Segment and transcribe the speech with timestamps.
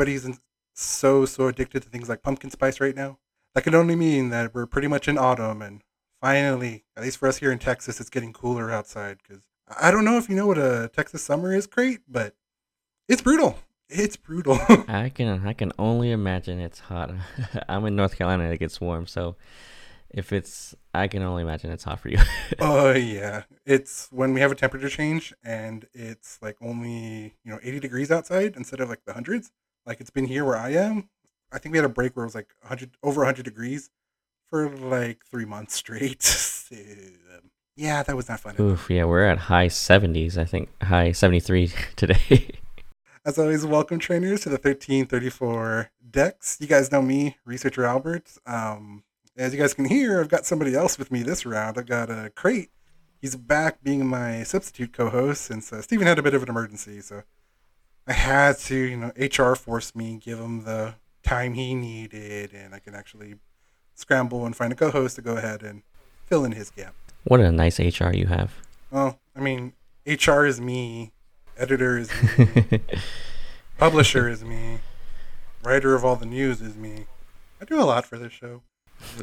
[0.00, 0.38] Everybody's in-
[0.72, 3.18] so, so addicted to things like pumpkin spice right now.
[3.54, 5.82] That could only mean that we're pretty much in autumn, and
[6.22, 9.18] finally, at least for us here in Texas, it's getting cooler outside.
[9.22, 9.42] Because
[9.78, 12.34] I don't know if you know what a Texas summer is, great, but
[13.10, 13.58] it's brutal.
[13.90, 14.58] It's brutal.
[14.88, 17.10] I can I can only imagine it's hot.
[17.68, 18.44] I'm in North Carolina.
[18.44, 19.36] It gets warm, so
[20.08, 22.18] if it's I can only imagine it's hot for you.
[22.58, 27.58] Oh yeah, it's when we have a temperature change and it's like only you know
[27.62, 29.50] 80 degrees outside instead of like the hundreds.
[29.86, 31.08] Like it's been here where I am.
[31.52, 33.90] I think we had a break where it was like 100 over 100 degrees
[34.48, 36.22] for like three months straight.
[36.22, 38.54] So, um, yeah, that was not fun.
[38.60, 40.36] Oof, yeah, we're at high 70s.
[40.36, 42.50] I think high 73 today.
[43.24, 46.56] As always, welcome trainers to the 1334 Dex.
[46.60, 48.36] You guys know me, Researcher Albert.
[48.46, 49.04] Um,
[49.36, 51.78] as you guys can hear, I've got somebody else with me this round.
[51.78, 52.70] I've got a crate.
[53.20, 57.00] He's back being my substitute co-host since uh, Steven had a bit of an emergency,
[57.00, 57.22] so
[58.10, 62.74] I had to, you know, HR forced me, give him the time he needed, and
[62.74, 63.36] I can actually
[63.94, 65.82] scramble and find a co-host to go ahead and
[66.26, 66.92] fill in his gap.
[67.22, 68.54] what a nice HR you have.
[68.90, 71.12] Well, I mean, HR is me,
[71.56, 72.80] editor is me,
[73.78, 74.80] publisher is me,
[75.62, 77.06] writer of all the news is me.
[77.60, 78.62] I do a lot for this show.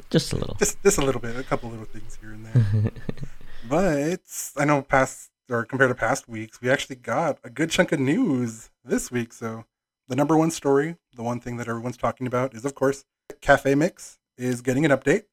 [0.09, 0.55] Just a little.
[0.55, 2.91] Just just a little bit, a couple little things here and there.
[3.69, 4.21] but
[4.55, 7.99] I know past or compared to past weeks, we actually got a good chunk of
[7.99, 9.33] news this week.
[9.33, 9.65] So
[10.07, 13.05] the number one story, the one thing that everyone's talking about, is of course
[13.41, 15.23] Cafe Mix is getting an update,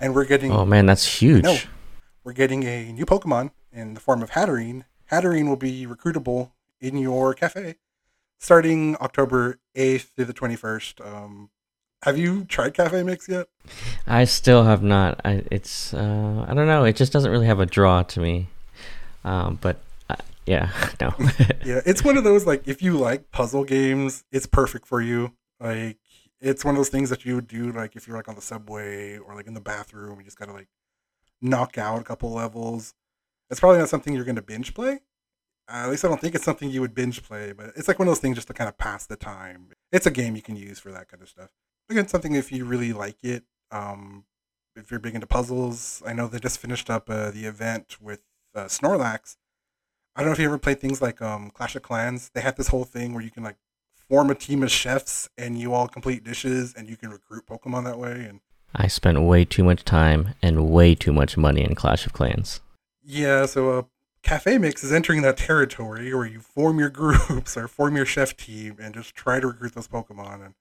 [0.00, 1.42] and we're getting oh man, that's huge.
[1.44, 1.58] no,
[2.24, 4.84] we're getting a new Pokemon in the form of Hatterene.
[5.10, 7.76] Hatterene will be recruitable in your cafe
[8.42, 11.06] starting October 8th through the 21st.
[11.06, 11.50] Um,
[12.02, 13.46] have you tried Cafe Mix yet?
[14.08, 15.20] I still have not.
[15.24, 16.82] I, it's uh, I don't know.
[16.84, 18.48] It just doesn't really have a draw to me.
[19.24, 20.16] Um, but uh,
[20.46, 21.14] yeah, no.
[21.64, 25.32] Yeah, it's one of those like if you like puzzle games, it's perfect for you.
[25.60, 25.98] Like
[26.40, 28.42] it's one of those things that you would do like if you're like on the
[28.42, 30.68] subway or like in the bathroom, you just gotta like
[31.40, 32.94] knock out a couple levels.
[33.50, 35.00] It's probably not something you're gonna binge play.
[35.68, 37.98] Uh, at least I don't think it's something you would binge play, but it's like
[37.98, 39.68] one of those things just to kind of pass the time.
[39.92, 41.50] It's a game you can use for that kind of stuff.
[41.88, 43.44] Again, something if you really like it.
[43.70, 44.24] Um,
[44.74, 48.22] if you're big into puzzles, I know they just finished up uh, the event with
[48.54, 49.36] uh, Snorlax.
[50.14, 52.30] I don't know if you ever played things like um, Clash of Clans.
[52.34, 53.56] They had this whole thing where you can like
[54.08, 57.84] form a team of chefs and you all complete dishes and you can recruit Pokemon
[57.84, 58.26] that way.
[58.28, 58.40] And
[58.74, 62.60] I spent way too much time and way too much money in Clash of Clans.
[63.02, 63.82] yeah, so uh,
[64.22, 68.36] Cafe Mix is entering that territory where you form your groups or form your chef
[68.36, 70.44] team and just try to recruit those Pokemon.
[70.44, 70.54] And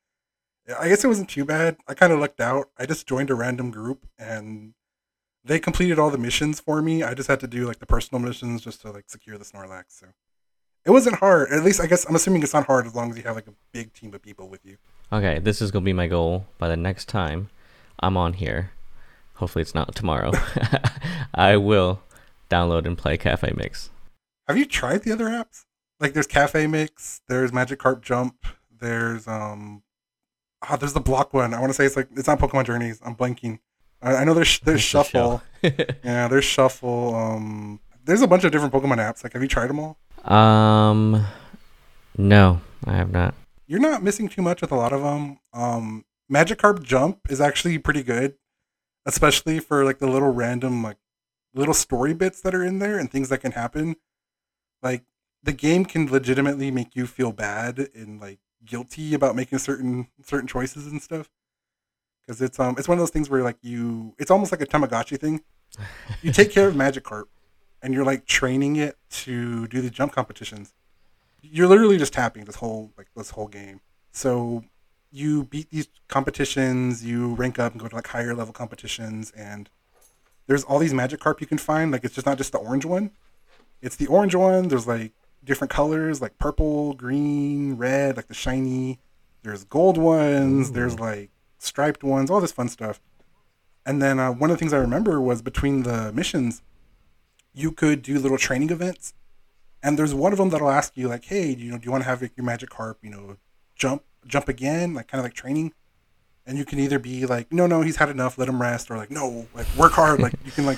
[0.79, 1.77] I guess it wasn't too bad.
[1.87, 2.69] I kind of lucked out.
[2.77, 4.73] I just joined a random group and
[5.43, 7.03] they completed all the missions for me.
[7.03, 9.85] I just had to do like the personal missions just to like secure the Snorlax.
[9.89, 10.07] So
[10.85, 11.51] it wasn't hard.
[11.51, 13.47] At least I guess I'm assuming it's not hard as long as you have like
[13.47, 14.77] a big team of people with you.
[15.11, 17.49] Okay, this is gonna be my goal by the next time
[17.99, 18.71] I'm on here.
[19.35, 20.31] Hopefully, it's not tomorrow.
[21.33, 22.01] I will
[22.49, 23.89] download and play Cafe Mix.
[24.47, 25.65] Have you tried the other apps?
[25.99, 28.45] Like there's Cafe Mix, there's Magikarp Jump,
[28.79, 29.83] there's um
[30.61, 31.53] ah, there's the block one.
[31.53, 32.99] I want to say it's like it's not Pokemon Journeys.
[33.05, 33.59] I'm blanking.
[34.01, 35.41] I, I know there's there's Shuffle.
[35.61, 37.15] yeah, there's Shuffle.
[37.15, 39.23] Um, there's a bunch of different Pokemon apps.
[39.23, 39.97] Like, have you tried them all?
[40.25, 41.25] um,
[42.17, 43.33] no, I have not.
[43.67, 45.39] You're not missing too much with a lot of them.
[45.53, 48.35] Um, Magikarp Jump is actually pretty good,
[49.05, 50.97] especially for like the little random like
[51.53, 53.95] little story bits that are in there and things that can happen.
[54.81, 55.03] Like
[55.43, 60.47] the game can legitimately make you feel bad and like guilty about making certain certain
[60.47, 61.29] choices and stuff.
[62.25, 64.65] Because it's um it's one of those things where like you it's almost like a
[64.65, 65.41] Tamagotchi thing.
[66.21, 67.25] You take care of Magikarp
[67.81, 70.73] and you're like training it to do the jump competitions.
[71.41, 73.81] You're literally just tapping this whole like this whole game.
[74.11, 74.63] So
[75.11, 79.69] you beat these competitions, you rank up and go to like higher level competitions, and
[80.47, 81.91] there's all these Magikarp you can find.
[81.91, 83.11] Like it's just not just the orange one.
[83.81, 84.67] It's the orange one.
[84.67, 85.13] There's like
[85.43, 88.99] different colors, like purple, green, red, like the shiny.
[89.43, 90.71] There's gold ones.
[90.71, 92.29] There's like striped ones.
[92.29, 92.99] All this fun stuff.
[93.85, 96.61] And then uh, one of the things I remember was between the missions,
[97.53, 99.13] you could do little training events.
[99.83, 102.03] And there's one of them that'll ask you like, "Hey, you know, do you want
[102.03, 102.95] to have your Magikarp?
[103.01, 103.37] you know,
[103.75, 105.73] jump jump again, like kind of like training?"
[106.45, 108.97] And you can either be like, "No, no, he's had enough, let him rest," or
[108.97, 110.77] like, "No, like work hard." like you can like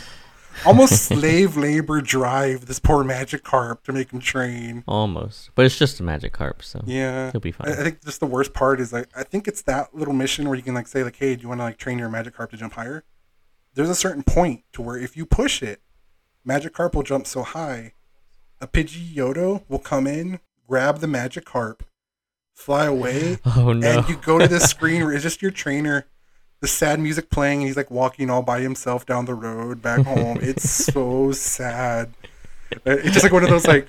[0.65, 4.83] almost slave labor drive this poor Magikarp to make him train.
[4.87, 7.31] Almost, but it's just a Magikarp, so Yeah.
[7.31, 7.71] he'll be fine.
[7.71, 10.55] I think just the worst part is like I think it's that little mission where
[10.55, 12.57] you can like say like, hey, do you want to like train your Magikarp to
[12.57, 13.03] jump higher?
[13.75, 15.81] There's a certain point to where if you push it,
[16.47, 17.93] Magikarp will jump so high
[18.61, 20.39] a Pidgeotto will come in,
[20.69, 21.81] grab the Magikarp,
[22.53, 23.87] fly away, Oh no.
[23.99, 26.05] and you go to this screen where it's just your trainer,
[26.63, 30.05] the sad music playing, and he's like walking all by himself down the road back
[30.05, 30.37] home.
[30.41, 32.13] it's so sad.
[32.85, 33.85] It's just like one of those like,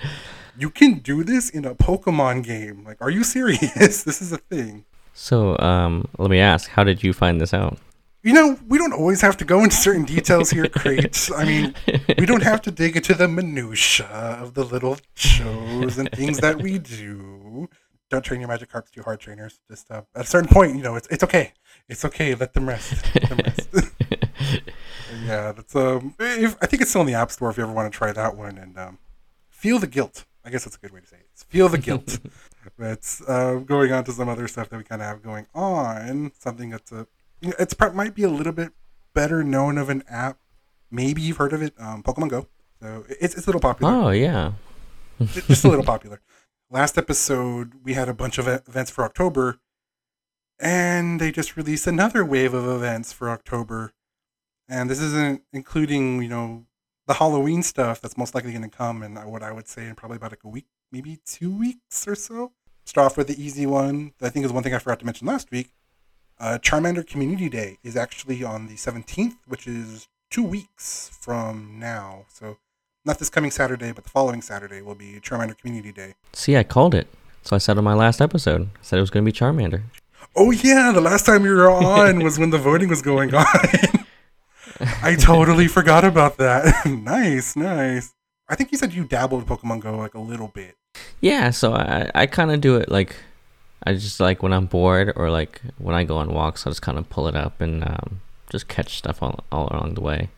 [0.59, 2.82] you can do this in a Pokemon game.
[2.85, 4.03] Like, are you serious?
[4.03, 4.85] this is a thing.
[5.12, 7.79] so, um, let me ask, how did you find this out?
[8.25, 11.31] You know, we don't always have to go into certain details here, crates.
[11.31, 11.75] I mean,
[12.19, 16.61] we don't have to dig into the minutia of the little shows and things that
[16.61, 17.69] we do.
[18.14, 19.58] Don't train your Magikarps too hard, trainers.
[19.69, 21.52] Just uh, at a certain point, you know, it's it's okay.
[21.88, 22.32] It's okay.
[22.37, 23.05] Let them rest.
[23.12, 23.69] Let them rest.
[25.25, 26.14] yeah, that's um.
[26.20, 28.12] If, I think it's still in the app store if you ever want to try
[28.12, 28.99] that one and um,
[29.50, 30.26] feel the guilt.
[30.44, 31.26] I guess that's a good way to say it.
[31.32, 32.20] It's feel the guilt.
[32.78, 36.31] That's uh, going on to some other stuff that we kind of have going on.
[36.38, 37.06] Something that's a
[37.43, 38.72] it's might be a little bit
[39.12, 40.38] better known of an app.
[40.90, 42.46] Maybe you've heard of it, um, Pokemon Go.
[42.81, 44.52] So it's it's a little popular, oh yeah.
[45.20, 46.20] Ju- just a little popular.
[46.75, 49.61] Last episode we had a bunch of events for October,
[50.59, 53.93] and they just released another wave of events for October,
[54.69, 56.67] and this isn't including you know
[57.06, 59.94] the Halloween stuff that's most likely going to come in what I would say in
[59.94, 62.50] probably about like a week, maybe two weeks or so.
[62.85, 64.12] Start off with the easy one.
[64.20, 65.70] I think is one thing I forgot to mention last week.
[66.41, 72.27] Uh, Charmander Community Day is actually on the 17th, which is two weeks from now.
[72.29, 72.56] So,
[73.05, 76.15] not this coming Saturday, but the following Saturday will be Charmander Community Day.
[76.33, 77.06] See, I called it.
[77.43, 79.83] So I said on my last episode, I said it was going to be Charmander.
[80.35, 83.45] Oh, yeah, the last time you were on was when the voting was going on.
[85.03, 86.87] I totally forgot about that.
[86.87, 88.15] nice, nice.
[88.49, 90.77] I think you said you dabbled Pokemon Go like a little bit.
[91.21, 93.17] Yeah, so I I kind of do it like
[93.85, 96.83] I just like when I'm bored or like when I go on walks, I just
[96.83, 98.21] kind of pull it up and um,
[98.51, 100.29] just catch stuff all, all along the way.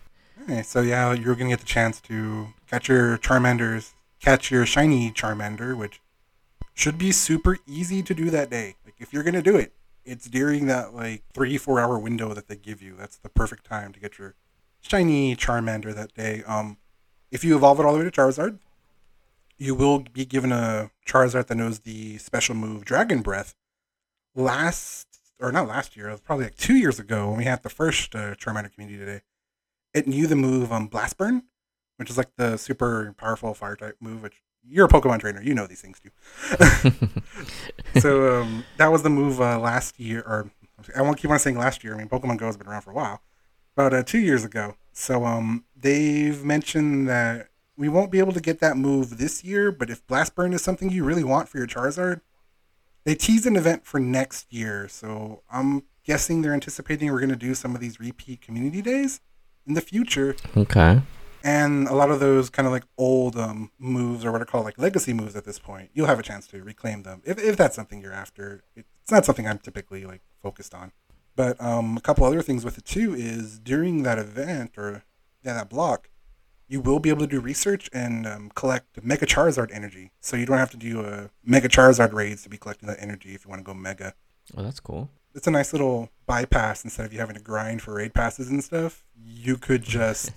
[0.63, 5.77] So, yeah, you're to get the chance to catch your Charmanders, catch your shiny Charmander,
[5.77, 6.01] which
[6.73, 8.77] should be super easy to do that day.
[8.85, 9.73] Like, if you're to do it,
[10.05, 12.95] it's during that like three, four hour window that they give you.
[12.97, 14.35] That's the perfect time to get your
[14.81, 16.45] shiny Charmander that day.
[16.47, 16.77] Um,
[17.33, 18.59] if you evolve it all the way to Charizard,
[19.59, 23.55] you will be given a Charizard that knows the special move Dragon Breath.
[24.37, 25.09] Last,
[25.41, 27.71] or not last year, it was probably like two years ago when we had the
[27.71, 29.23] first uh, Charmander community today.
[29.97, 31.45] It knew the move um, Blast Burn,
[31.97, 35.55] which is like the super powerful fire type move, which you're a Pokemon trainer, you
[35.55, 36.11] know these things too.
[38.01, 40.51] so um, that was the move uh, last year, or
[40.95, 41.95] I won't keep on saying last year.
[41.95, 43.23] I mean, Pokemon Go has been around for a while,
[43.75, 44.75] about uh, two years ago.
[44.93, 49.73] So um, they've mentioned that we won't be able to get that move this year,
[49.73, 52.21] but if Blast Burn is something you really want for your Charizard,
[53.05, 54.89] they teased an event for next year.
[54.89, 59.23] So I'm guessing they're anticipating we're going to do some of these repeat community days
[59.67, 60.37] in the future.
[60.57, 61.03] Okay.
[61.45, 64.65] and a lot of those kind of like old um, moves or what are called
[64.65, 67.57] like legacy moves at this point you'll have a chance to reclaim them if, if
[67.57, 68.63] that's something you're after.
[68.75, 70.93] It's not something i'm typically like focused on.
[71.37, 75.05] But um, a couple other things with it too is during that event or
[75.45, 76.09] yeah, that block
[76.69, 80.11] you will be able to do research and um, collect mega charizard energy.
[80.21, 83.35] So you don't have to do a mega charizard raids to be collecting that energy
[83.37, 84.15] if you want to go mega.
[84.57, 85.09] Oh, that's cool.
[85.37, 88.65] It's a nice little bypass instead of you having to grind for raid passes and
[88.65, 89.05] stuff.
[89.23, 90.33] You could just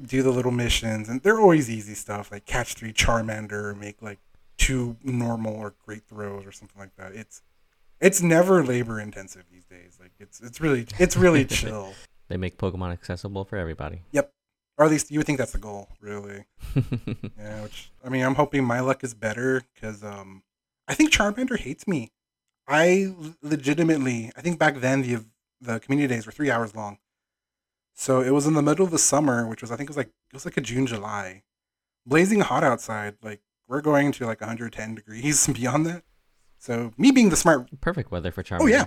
[0.00, 4.00] do the little missions, and they're always easy stuff like catch three Charmander, or make
[4.00, 4.20] like
[4.56, 7.12] two normal or great throws or something like that.
[7.12, 7.42] It's
[8.00, 9.98] it's never labor intensive these days.
[10.00, 11.92] Like it's it's really it's really chill.
[12.28, 14.02] They make Pokemon accessible for everybody.
[14.12, 14.32] Yep.
[14.78, 16.44] Or at least you would think that's the goal, really.
[17.38, 20.42] Yeah, which I mean, I'm hoping my luck is better because um,
[20.86, 22.10] I think Charmander hates me.
[22.68, 25.24] I legitimately, I think back then the
[25.60, 26.98] the community days were three hours long,
[27.94, 29.96] so it was in the middle of the summer, which was I think it was
[29.96, 31.42] like it was like a June July,
[32.04, 33.16] blazing hot outside.
[33.22, 36.02] Like we're going to like 110 degrees and beyond that.
[36.58, 38.60] So me being the smart Perfect weather for Charmander.
[38.60, 38.86] Oh yeah,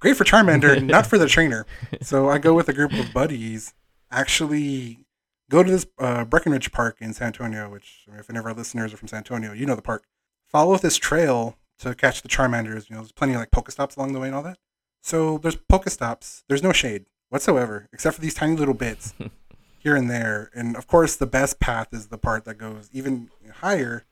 [0.00, 1.66] great for Charmander, not for the trainer.
[2.02, 3.74] So I go with a group of buddies.
[4.10, 5.06] Actually,
[5.50, 7.70] go to this uh, Brackenridge Park in San Antonio.
[7.70, 10.04] Which, if any of our listeners are from San Antonio, you know the park.
[10.46, 12.88] Follow this trail to catch the Charmanders.
[12.88, 14.58] You know, there's plenty of like Pokestops along the way and all that.
[15.02, 16.42] So there's Pokestops.
[16.48, 19.14] There's no shade whatsoever, except for these tiny little bits
[19.78, 20.50] here and there.
[20.54, 24.04] And of course, the best path is the part that goes even higher.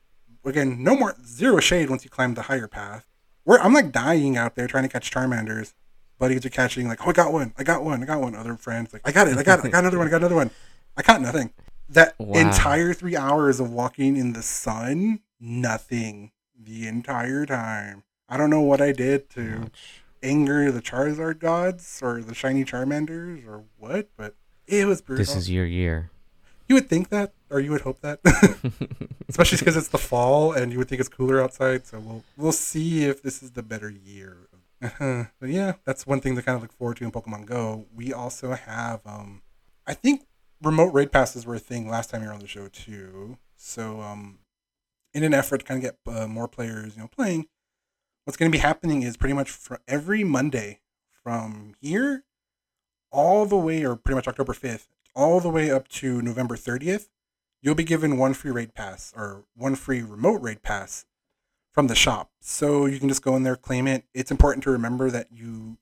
[0.44, 3.06] Again, no more zero shade once you climb the higher path.
[3.44, 5.74] Where I'm like dying out there trying to catch Charmanders.
[6.18, 8.34] Buddies are catching like, oh, I got one, I got one, I got one.
[8.34, 10.16] Other friends like, I got it, I got it, I got another one, I got
[10.18, 10.50] another one.
[10.96, 11.52] I caught nothing.
[11.88, 12.40] That Wow.
[12.40, 18.04] entire three hours of walking in the sun, nothing the entire time.
[18.28, 20.02] I don't know what I did to Ouch.
[20.22, 24.34] anger the Charizard gods or the shiny Charmanders or what, but
[24.66, 25.24] it was brutal.
[25.24, 26.10] This is your year.
[26.68, 28.18] You would think that, or you would hope that.
[29.28, 31.86] especially because it's the fall and you would think it's cooler outside.
[31.86, 34.48] So we'll we'll see if this is the better year.
[34.80, 37.86] but yeah, that's one thing to kind of look forward to in Pokemon Go.
[37.94, 39.42] We also have, um,
[39.86, 40.26] I think,
[40.62, 43.38] remote raid passes were a thing last time you were on the show too.
[43.56, 44.38] So um,
[45.16, 47.46] in an effort to kind of get uh, more players, you know, playing,
[48.24, 50.80] what's going to be happening is pretty much for every Monday
[51.24, 52.24] from here
[53.10, 57.08] all the way, or pretty much October 5th, all the way up to November 30th,
[57.62, 61.06] you'll be given one free raid pass or one free remote raid pass
[61.72, 62.30] from the shop.
[62.42, 64.04] So you can just go in there, claim it.
[64.12, 65.78] It's important to remember that you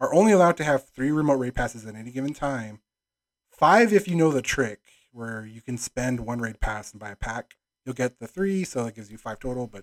[0.00, 2.80] are only allowed to have three remote raid passes at any given time.
[3.50, 4.80] Five if you know the trick,
[5.12, 7.56] where you can spend one raid pass and buy a pack.
[7.88, 9.82] You'll get the three, so that gives you five total, but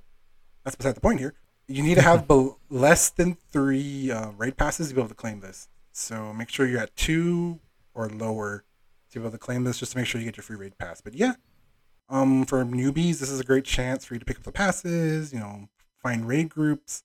[0.63, 1.33] that's beside the point here.
[1.67, 5.15] You need to have be- less than three uh, raid passes to be able to
[5.15, 5.69] claim this.
[5.91, 7.61] So make sure you're at two
[7.95, 8.63] or lower
[9.09, 10.77] to be able to claim this just to make sure you get your free raid
[10.77, 11.01] pass.
[11.01, 11.33] But yeah,
[12.07, 15.33] um, for newbies, this is a great chance for you to pick up the passes,
[15.33, 17.01] you know, find raid groups.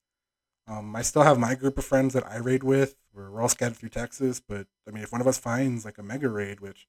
[0.69, 2.95] Um, I still have my group of friends that I raid with.
[3.15, 5.97] We're, we're all scattered through Texas, but I mean, if one of us finds like
[5.97, 6.87] a mega raid, which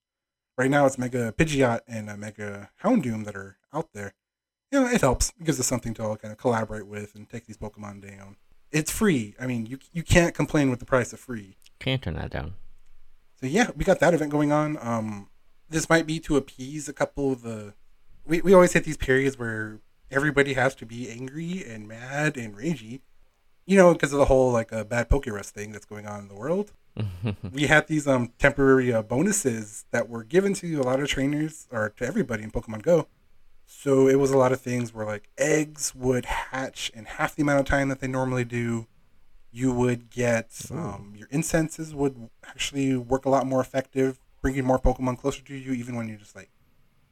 [0.62, 4.14] right now it's Mega Pidgeot and a Mega Houndoom that are out there,
[4.72, 5.34] you know, it helps.
[5.40, 8.38] It gives us something to all kind of collaborate with and take these Pokemon down.
[8.72, 9.34] It's free.
[9.40, 11.58] I mean, you you can't complain with the price of free.
[11.80, 12.54] Can't turn that down.
[13.40, 14.78] So yeah, we got that event going on.
[14.80, 15.30] Um,
[15.68, 17.74] this might be to appease a couple of the.
[18.24, 19.80] We we always hit these periods where
[20.12, 23.02] everybody has to be angry and mad and ragey,
[23.66, 26.20] you know, because of the whole like a uh, bad Pokerus thing that's going on
[26.20, 26.72] in the world.
[27.52, 31.68] we had these um temporary uh, bonuses that were given to a lot of trainers
[31.72, 33.08] or to everybody in Pokemon Go.
[33.66, 37.44] So it was a lot of things where like eggs would hatch in half the
[37.44, 38.88] amount of time that they normally do
[39.52, 44.80] you would get um, your incenses would actually work a lot more effective, bringing more
[44.80, 46.50] Pokemon closer to you, even when you're just like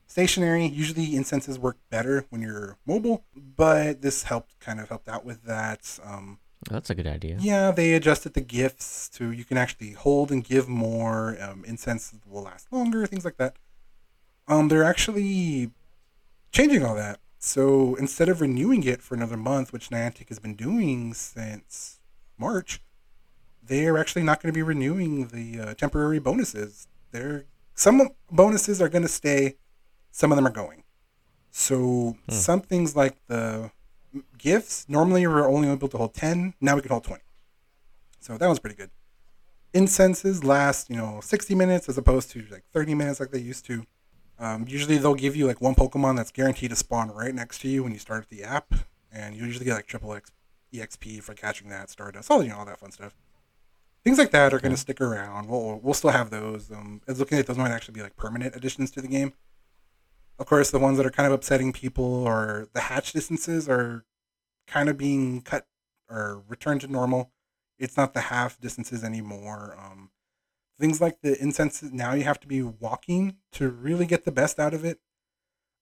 [0.08, 0.66] stationary.
[0.66, 5.44] Usually, incenses work better when you're mobile, but this helped kind of helped out with
[5.44, 6.00] that.
[6.04, 7.38] Um, That's a good idea.
[7.40, 11.38] Yeah, they adjusted the gifts to you can actually hold and give more.
[11.42, 13.56] Um, incense will last longer, things like that.
[14.48, 15.72] Um, they're actually
[16.52, 17.20] changing all that.
[17.38, 22.00] So instead of renewing it for another month, which Niantic has been doing since
[22.38, 22.82] March,
[23.64, 26.88] they're actually not going to be renewing the uh, temporary bonuses.
[27.12, 29.56] They're some bonuses are going to stay,
[30.12, 30.84] some of them are going.
[31.52, 32.32] So hmm.
[32.34, 33.72] some things like the
[34.38, 37.22] gifts normally we're only able to hold 10 now we can hold 20
[38.20, 38.90] so that was pretty good
[39.74, 43.66] incenses last you know 60 minutes as opposed to like 30 minutes like they used
[43.66, 43.86] to
[44.40, 47.68] um, usually they'll give you like one pokemon that's guaranteed to spawn right next to
[47.68, 48.74] you when you start the app
[49.12, 50.32] and you usually get like triple x
[50.74, 53.16] exp for catching that stardust, all you know, all that fun stuff.
[54.04, 55.50] Things like that are going to stick around.
[55.50, 56.72] We'll we'll still have those.
[56.72, 59.34] Um, looking at those might actually be like permanent additions to the game.
[60.40, 64.06] Of course, the ones that are kind of upsetting people or the hatch distances are
[64.68, 65.68] kind of being cut
[66.10, 67.32] or returned to normal.
[67.78, 69.78] It's not the half distances anymore.
[69.78, 70.12] Um,
[70.80, 74.60] things like the incense, now you have to be walking to really get the best
[74.60, 75.00] out of it.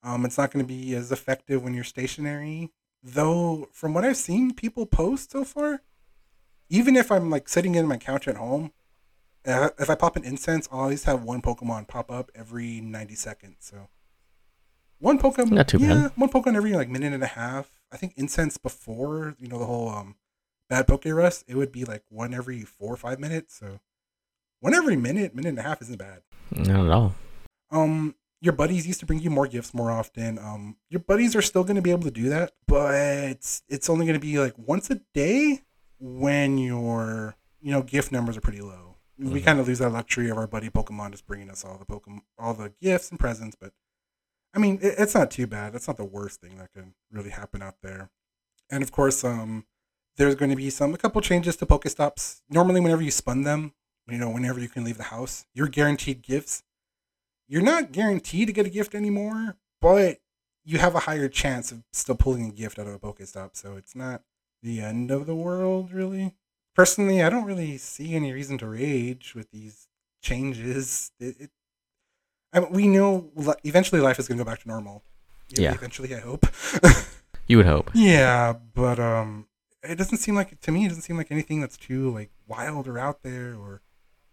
[0.04, 2.72] Um, it's not going to be as effective when you're stationary
[3.04, 5.82] Though, from what I've seen people post so far,
[6.70, 8.74] even if I'm like sitting in my couch at home,
[9.46, 13.58] if I pop an incense, I'll always have one Pokemon pop up every 90 seconds.
[13.60, 13.88] So,
[15.00, 16.12] one Pokemon, not too yeah, bad.
[16.16, 17.70] one Pokemon every like minute and a half.
[17.92, 20.16] I think incense before, you know, the whole um
[20.70, 23.56] bad Pokerus, it would be like one every four or five minutes.
[23.56, 23.80] So,
[24.60, 26.22] one every minute, minute and a half isn't bad.
[26.52, 27.16] Not at all.
[27.72, 30.38] Um, your buddies used to bring you more gifts more often.
[30.40, 33.90] Um, your buddies are still going to be able to do that, but it's, it's
[33.90, 35.62] only going to be like once a day
[36.00, 38.96] when your you know gift numbers are pretty low.
[39.20, 39.34] Mm-hmm.
[39.34, 41.86] We kind of lose that luxury of our buddy Pokemon just bringing us all the
[41.86, 43.58] Pokemon, all the gifts and presents.
[43.60, 43.74] But
[44.58, 45.74] I mean, it, it's not too bad.
[45.74, 48.10] That's not the worst thing that can really happen out there.
[48.70, 49.66] And of course, um,
[50.18, 52.42] there's going to be some a couple changes to Pokestops.
[52.50, 53.74] Normally, whenever you spun them,
[54.10, 56.64] you know, whenever you can leave the house, you're guaranteed gifts
[57.48, 60.20] you're not guaranteed to get a gift anymore, but
[60.66, 63.52] you have a higher chance of still pulling a gift out of a Pokestop.
[63.54, 64.24] So it's not
[64.62, 66.34] the end of the world, really.
[66.76, 69.88] Personally, I don't really see any reason to rage with these
[70.22, 71.12] changes.
[71.20, 71.52] It, it
[72.54, 73.30] I mean, we know
[73.64, 75.04] eventually life is going to go back to normal.
[75.50, 75.74] Yeah.
[75.74, 76.46] Eventually, I hope.
[77.48, 77.92] you would hope.
[77.94, 79.48] Yeah, but um,
[79.84, 80.86] it doesn't seem like to me.
[80.86, 83.82] It doesn't seem like anything that's too like wild or out there or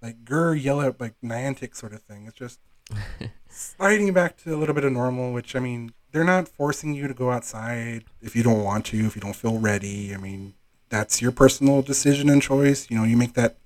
[0.02, 2.26] like grr yell at like Niantic sort of thing.
[2.26, 2.61] It's just
[3.49, 7.09] sliding back to a little bit of normal, which I mean, they're not forcing you
[7.09, 10.14] to go outside if you don't want to, if you don't feel ready.
[10.14, 10.54] I mean,
[10.88, 12.90] that's your personal decision and choice.
[12.90, 13.56] You know, you make that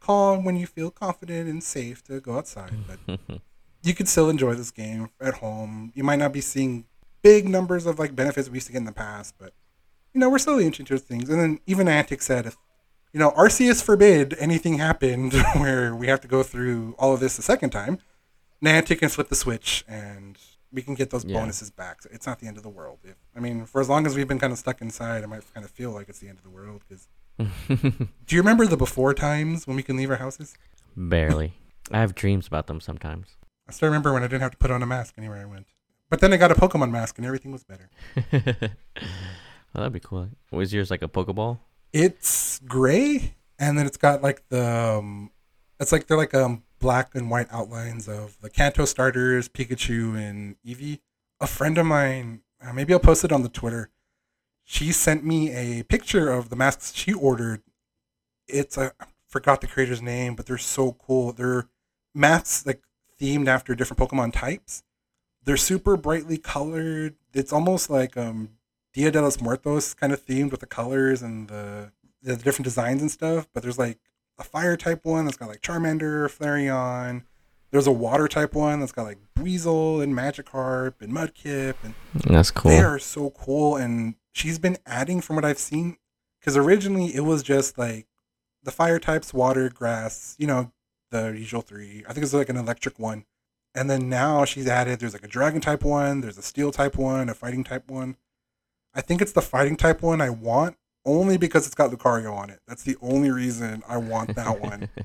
[0.00, 2.72] call when you feel confident and safe to go outside.
[2.86, 3.40] But
[3.86, 5.92] you could still enjoy this game at home.
[5.94, 6.86] You might not be seeing
[7.22, 9.52] big numbers of like benefits we used to get in the past, but
[10.12, 11.28] you know, we're slowly inching towards things.
[11.28, 12.56] And then even Niantic said, if
[13.12, 17.38] you know, Arceus forbid anything happened where we have to go through all of this
[17.38, 17.98] a second time,
[18.64, 20.38] Niantic can flip the switch and
[20.72, 21.38] we can get those Yeah.
[21.38, 22.02] bonuses back.
[22.02, 22.98] So it's not the end of the world.
[23.04, 25.42] If, I mean, for as long as we've been kind of stuck inside, I might
[25.54, 26.82] kind of feel like it's the end of the world.
[26.88, 27.08] Because
[28.26, 30.54] do you remember the before times when we can leave our houses?
[30.96, 31.52] Barely.
[31.92, 33.36] I have dreams about them sometimes.
[33.68, 35.66] I still remember when I didn't have to put on a mask anywhere I went.
[36.08, 37.90] But then I got a Pokemon mask and everything was better.
[38.32, 38.70] well,
[39.74, 40.28] that'd be cool.
[40.52, 41.58] Was yours like a Pokeball?
[41.92, 45.30] It's gray, and then it's got like the, um,
[45.80, 50.56] it's like they're like um black and white outlines of the Kanto starters, Pikachu, and
[50.64, 51.00] Eevee.
[51.40, 53.90] A friend of mine, uh, maybe I'll post it on the Twitter.
[54.64, 57.62] She sent me a picture of the masks she ordered.
[58.46, 61.32] It's a I forgot the creator's name, but they're so cool.
[61.32, 61.68] They're
[62.14, 62.82] masks like
[63.20, 64.82] themed after different Pokemon types.
[65.44, 67.14] They're super brightly colored.
[67.32, 68.50] It's almost like um
[68.92, 71.92] Dia de los Muertos kind of themed with the colors and the
[72.22, 73.46] the different designs and stuff.
[73.52, 73.98] But there's like
[74.38, 77.22] a fire type one that's got like Charmander, Flareon.
[77.70, 82.50] There's a water type one that's got like Weasel and Magikarp and Mudkip, and That's
[82.50, 82.70] cool.
[82.70, 83.76] they are so cool.
[83.76, 85.96] And she's been adding from what I've seen,
[86.40, 88.06] because originally it was just like
[88.62, 90.72] the fire types, water, grass, you know,
[91.16, 92.04] the usual three.
[92.08, 93.24] I think it's like an electric one.
[93.74, 96.96] And then now she's added there's like a dragon type one, there's a steel type
[96.96, 98.16] one, a fighting type one.
[98.94, 102.50] I think it's the fighting type one I want only because it's got Lucario on
[102.50, 102.60] it.
[102.66, 104.88] That's the only reason I want that one.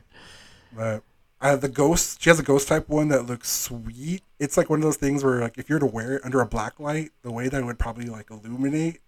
[0.73, 1.03] But
[1.41, 4.23] uh, the ghost, she has a ghost type one that looks sweet.
[4.39, 6.39] It's like one of those things where, like, if you were to wear it under
[6.39, 9.01] a black light, the way that it would probably like illuminate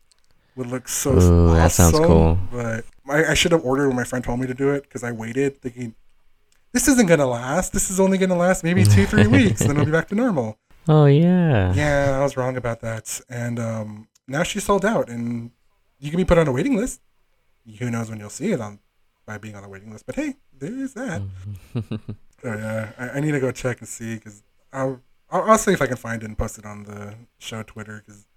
[0.55, 1.53] would look so Ooh, awesome.
[1.55, 2.37] that sounds cool.
[2.51, 5.03] But I, I should have ordered when my friend told me to do it because
[5.03, 5.95] I waited thinking
[6.73, 7.73] this isn't gonna last.
[7.73, 10.57] This is only gonna last maybe two, three weeks, then it'll be back to normal.
[10.87, 11.73] oh yeah.
[11.73, 13.21] Yeah, I was wrong about that.
[13.29, 15.51] And um, now she's sold out, and
[15.99, 17.01] you can be put on a waiting list.
[17.79, 18.79] Who knows when you'll see it on
[19.25, 20.05] by being on the waiting list?
[20.05, 21.21] But hey, there is that.
[22.43, 24.99] So yeah, I, I need to go check and see because I'll,
[25.31, 28.03] I'll I'll see if I can find it and post it on the show Twitter
[28.05, 28.27] because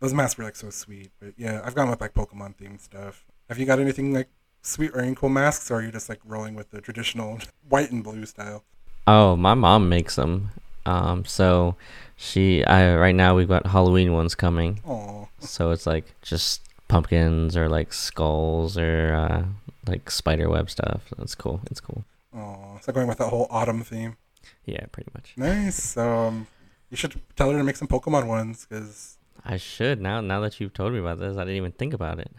[0.00, 1.10] those masks were like so sweet.
[1.20, 3.26] But yeah, I've gone with like Pokemon themed stuff.
[3.50, 4.30] Have you got anything like
[4.62, 7.90] sweet or any cool masks, or are you just like rolling with the traditional white
[7.90, 8.64] and blue style?
[9.06, 10.50] Oh, my mom makes them.
[10.86, 11.76] Um, so
[12.16, 14.80] she, I right now we've got Halloween ones coming.
[14.86, 19.44] Oh, So it's like just pumpkins or like skulls or uh,
[19.86, 21.02] like spider web stuff.
[21.18, 21.60] That's cool.
[21.70, 22.04] It's cool.
[22.34, 24.16] oh, so going with that whole autumn theme.
[24.64, 25.34] Yeah, pretty much.
[25.36, 25.96] Nice.
[25.96, 26.46] Um,
[26.90, 30.20] you should tell her to make some Pokemon ones because I should now.
[30.20, 32.30] Now that you've told me about this, I didn't even think about it.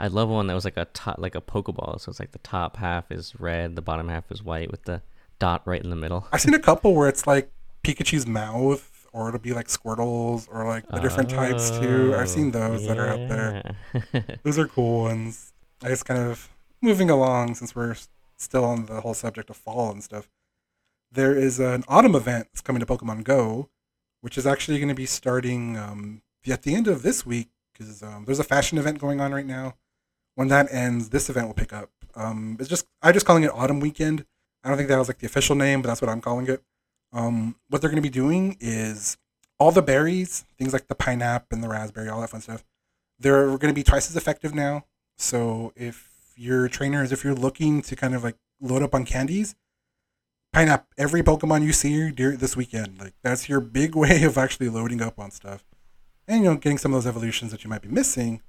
[0.00, 2.00] I'd love one that was like a top, like a Pokeball.
[2.00, 5.02] So it's like the top half is red, the bottom half is white, with the
[5.38, 6.26] dot right in the middle.
[6.32, 7.50] I've seen a couple where it's like
[7.84, 12.14] Pikachu's mouth, or it'll be like Squirtles, or like the different types too.
[12.16, 14.38] I've seen those that are out there.
[14.42, 15.52] Those are cool ones.
[15.82, 16.48] I guess kind of
[16.80, 17.96] moving along since we're
[18.36, 20.30] still on the whole subject of fall and stuff.
[21.12, 23.68] There is an autumn event that's coming to Pokemon Go,
[24.20, 28.02] which is actually going to be starting um, at the end of this week because
[28.02, 29.74] um, there's a fashion event going on right now.
[30.40, 31.90] When that ends, this event will pick up.
[32.14, 34.24] Um, it's just I'm just calling it Autumn Weekend.
[34.64, 36.62] I don't think that was like the official name, but that's what I'm calling it.
[37.12, 39.18] Um, what they're going to be doing is
[39.58, 42.64] all the berries, things like the pineapple and the raspberry, all that fun stuff.
[43.18, 44.86] They're going to be twice as effective now.
[45.18, 49.54] So if your trainers, if you're looking to kind of like load up on candies,
[50.54, 52.98] pineapple every Pokemon you see during this weekend.
[52.98, 55.66] Like that's your big way of actually loading up on stuff,
[56.26, 58.40] and you know getting some of those evolutions that you might be missing.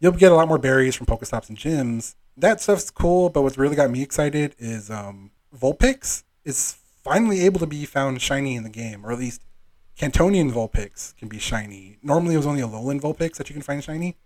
[0.00, 2.14] You'll get a lot more berries from Pokestops and gyms.
[2.36, 7.60] That stuff's cool, but what's really got me excited is um, Vulpix is finally able
[7.60, 9.42] to be found shiny in the game, or at least
[9.98, 11.98] Kantonian Vulpix can be shiny.
[12.02, 14.16] Normally, it was only a Alolan Vulpix that you can find shiny,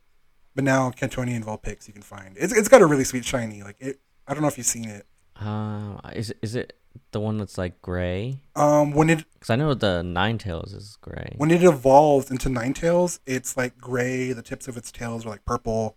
[0.55, 2.37] but now Kantonian Vulpix you can find.
[2.39, 3.63] It's, it's got a really sweet shiny.
[3.65, 5.07] Like it, I don't know if you've seen it.
[5.41, 6.75] Uh, is is it
[7.12, 8.40] the one that's like gray?
[8.57, 11.35] Um, when it Because I know the Ninetales is gray.
[11.37, 14.33] when it evolves into Ninetales, it's like gray.
[14.33, 15.96] The tips of its tails are like purple.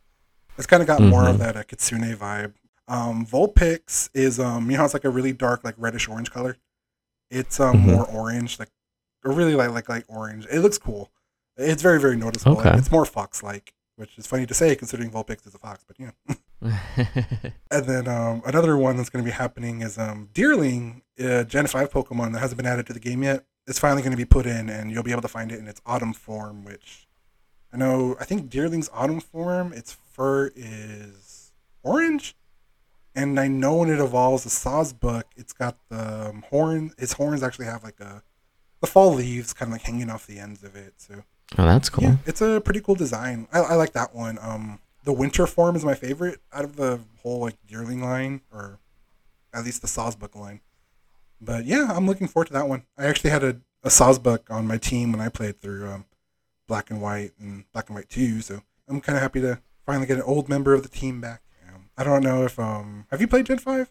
[0.57, 1.39] It's kind of got more of Mhm.
[1.39, 2.53] that uh, Kitsune vibe.
[2.87, 6.57] Um, Vulpix is um, you know, it's like a really dark, like reddish orange color.
[7.29, 7.85] It's um Mhm.
[7.93, 8.69] more orange, like
[9.25, 10.45] or really like like like orange.
[10.51, 11.11] It looks cool.
[11.57, 12.59] It's very very noticeable.
[12.59, 12.77] Okay.
[12.77, 15.97] It's more fox like, which is funny to say considering Vulpix is a fox, but
[15.99, 16.11] yeah.
[17.71, 21.67] And then um, another one that's going to be happening is um, Deerling, uh, Gen
[21.67, 23.45] 5 Pokemon that hasn't been added to the game yet.
[23.67, 25.67] It's finally going to be put in, and you'll be able to find it in
[25.67, 27.07] its autumn form, which
[27.73, 31.51] I know, I think Deerling's autumn form, its fur is
[31.83, 32.35] orange.
[33.13, 36.93] And I know when it evolves the Sawsbuck, it's got the um, horn.
[36.97, 38.21] Its horns actually have like a,
[38.79, 40.93] the fall leaves kind of like hanging off the ends of it.
[40.97, 41.23] So
[41.57, 42.03] Oh, that's cool.
[42.03, 43.47] Yeah, it's a pretty cool design.
[43.53, 44.37] I, I like that one.
[44.41, 48.77] Um, the winter form is my favorite out of the whole like Deerling line, or
[49.53, 50.59] at least the Sawsbuck line.
[51.39, 52.83] But yeah, I'm looking forward to that one.
[52.97, 56.05] I actually had a, a Sawsbuck on my team when I played through um,
[56.67, 60.07] Black and White and Black and White Two, so I'm kind of happy to finally
[60.07, 61.41] get an old member of the team back.
[61.73, 63.89] Um, I don't know if um, have you played Gen Five?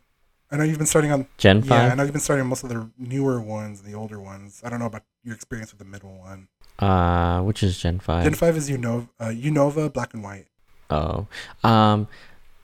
[0.50, 1.70] I know you've been starting on Gen 5.
[1.70, 1.92] yeah.
[1.92, 4.61] I know you've been starting on most of the newer ones, the older ones.
[4.62, 6.48] I don't know about your experience with the middle one.
[6.79, 8.22] Uh, which is Gen five?
[8.22, 10.46] Gen Five is Unova, uh, Unova Black and White.
[10.90, 11.27] Oh,
[11.64, 12.09] um,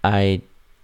[0.04, 0.42] I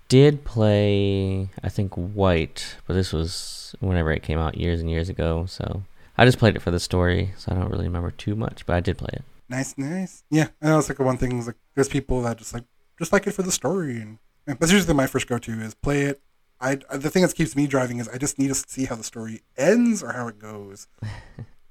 [0.09, 1.49] did play.
[1.63, 5.47] I think White, but this was whenever it came out years and years ago.
[5.47, 5.83] So
[6.17, 8.65] I just played it for the story, so I don't really remember too much.
[8.67, 9.23] But I did play it.
[9.49, 10.25] Nice, nice.
[10.31, 11.39] Yeah, I know it's like one thing.
[11.39, 12.65] Is like there's people that just like
[12.99, 15.75] just like it for the story, and, and that's usually my first go to is
[15.75, 16.21] play it.
[16.61, 18.97] I I- the thing that keeps me driving is I just need to see how
[18.97, 20.87] the story ends or how it goes.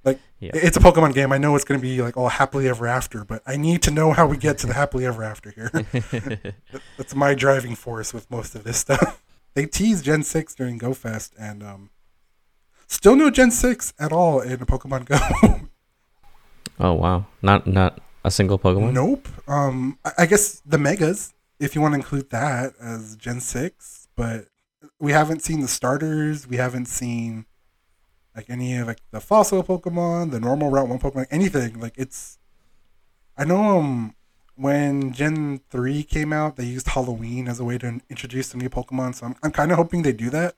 [0.03, 0.51] Like Yeah.
[0.53, 1.31] it's a Pokemon game.
[1.33, 3.91] I know it's going to be like all happily ever after, but I need to
[3.91, 5.71] know how we get to the happily ever after here.
[6.97, 9.23] That's my driving force with most of this stuff.
[9.53, 11.89] They teased Gen six during Go Fest, and um,
[12.85, 15.61] still no Gen six at all in Pokemon Go.
[16.79, 18.93] oh wow, not not a single Pokemon.
[18.93, 19.27] Nope.
[19.47, 24.07] Um, I, I guess the megas, if you want to include that as Gen six,
[24.15, 24.45] but
[24.99, 26.47] we haven't seen the starters.
[26.47, 27.47] We haven't seen
[28.37, 31.79] like any of like the fossil Pokemon, the normal Route One Pokemon, anything.
[31.79, 32.37] Like it's.
[33.37, 34.15] I know um
[34.55, 38.69] when Gen three came out, they used Halloween as a way to introduce some new
[38.69, 39.15] Pokemon.
[39.15, 40.55] So I'm I'm kind of hoping they do that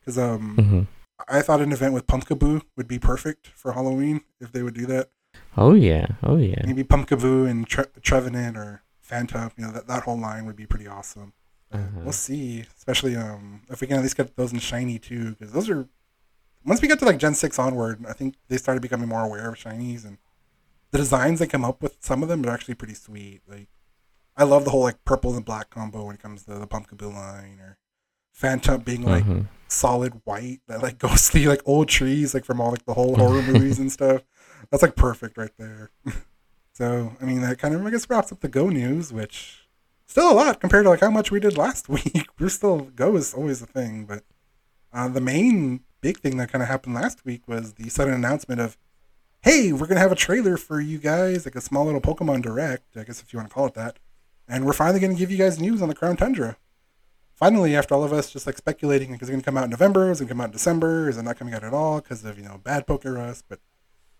[0.00, 0.82] because um hmm
[1.28, 4.86] I thought an event with Pumpkaboo would be perfect for Halloween if they would do
[4.86, 5.10] that.
[5.56, 6.06] Oh yeah.
[6.22, 6.62] Oh yeah.
[6.64, 10.66] maybe Pumpkaboo and Tre- Trevenant or Phantump, you know, that, that whole line would be
[10.66, 11.32] pretty awesome.
[11.72, 12.00] Uh, Uh-huh.
[12.04, 15.52] We'll see, especially um, if we can at least get those in shiny too, because
[15.52, 15.88] those are
[16.64, 19.48] once we get to like Gen six onward, I think they started becoming more aware
[19.50, 20.18] of shinies and
[20.90, 21.96] the designs they come up with.
[22.00, 23.40] Some of them are actually pretty sweet.
[23.48, 23.68] Like
[24.36, 27.12] I love the whole like purple and black combo when it comes to the Pumpkaboo
[27.12, 27.76] line or
[28.38, 29.46] Phantump being like Mhm.
[29.68, 33.42] solid white, that like ghostly like old trees like from all like the whole horror
[33.42, 34.22] movies and stuff.
[34.70, 35.90] That's like perfect right there.
[36.72, 39.68] so I mean that kind of I guess wraps up the Go news, which
[40.06, 42.26] still a lot compared to like how much we did last week.
[42.38, 44.24] We're still Go is always a thing, but
[44.92, 48.60] uh, the main big thing that kind of happened last week was the sudden announcement
[48.60, 48.76] of,
[49.42, 52.96] hey, we're gonna have a trailer for you guys, like a small little Pokemon Direct,
[52.96, 53.98] I guess if you want to call it that,
[54.48, 56.56] and we're finally gonna give you guys news on the Crown Tundra
[57.40, 59.70] finally, after all of us just like speculating, like, is it to come out in
[59.70, 60.10] November?
[60.10, 61.08] Is it to come out in December?
[61.08, 63.42] Is it not coming out at all because of, you know, bad Pokerus?
[63.48, 63.60] But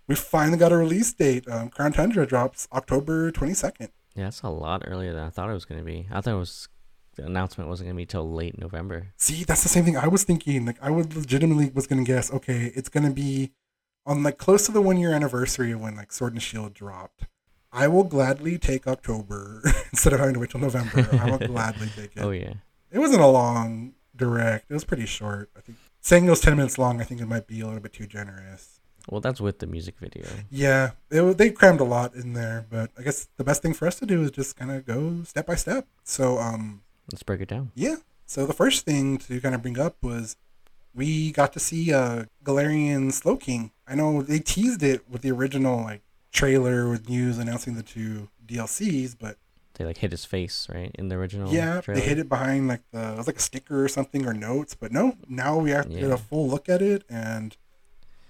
[0.09, 1.47] we finally got a release date.
[1.47, 3.90] Um, Crown Tundra drops October 22nd.
[4.16, 6.09] Yeah, that's a lot earlier than I thought it was gonna be.
[6.11, 6.69] I thought it was
[7.21, 9.09] the announcement wasn't gonna be till late November.
[9.17, 10.65] See, that's the same thing I was thinking.
[10.65, 13.53] Like, I would legitimately was going to guess, okay, it's going to be
[14.07, 17.27] on like close to the one year anniversary of when like Sword and Shield dropped.
[17.73, 21.09] I will gladly take October instead of having to wait till November.
[21.13, 22.21] I will gladly take it.
[22.21, 22.55] Oh yeah.
[22.91, 24.71] It wasn't a long direct.
[24.71, 25.51] It was pretty short.
[25.57, 27.01] I think saying it was ten minutes long.
[27.01, 28.81] I think it might be a little bit too generous.
[29.09, 30.27] Well, that's with the music video.
[30.51, 33.87] Yeah, it, they crammed a lot in there, but I guess the best thing for
[33.87, 35.87] us to do is just kind of go step by step.
[36.05, 37.73] So, um, Let's break it down.
[37.75, 37.96] yeah.
[38.27, 40.37] So the first thing to kind of bring up was
[40.94, 43.73] we got to see uh, Galarian Slowking.
[43.88, 48.29] I know they teased it with the original like trailer with news announcing the two
[48.46, 49.37] DLCs, but
[49.75, 51.53] They like hit his face right in the original.
[51.53, 52.01] Yeah, trailer.
[52.01, 54.75] they hid it behind like the it was like a sticker or something or notes,
[54.75, 57.57] but no, now we have to get a full look at it, and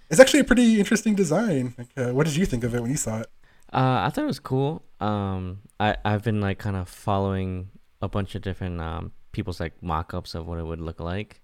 [0.08, 1.74] it's actually a pretty interesting design.
[1.76, 3.26] Like, uh, what did you think of it when you saw it?
[3.70, 4.82] Uh, I thought it was cool.
[4.98, 7.68] Um, I I've been like kind of following
[8.02, 11.40] a bunch of different um people's like mock-ups of what it would look like.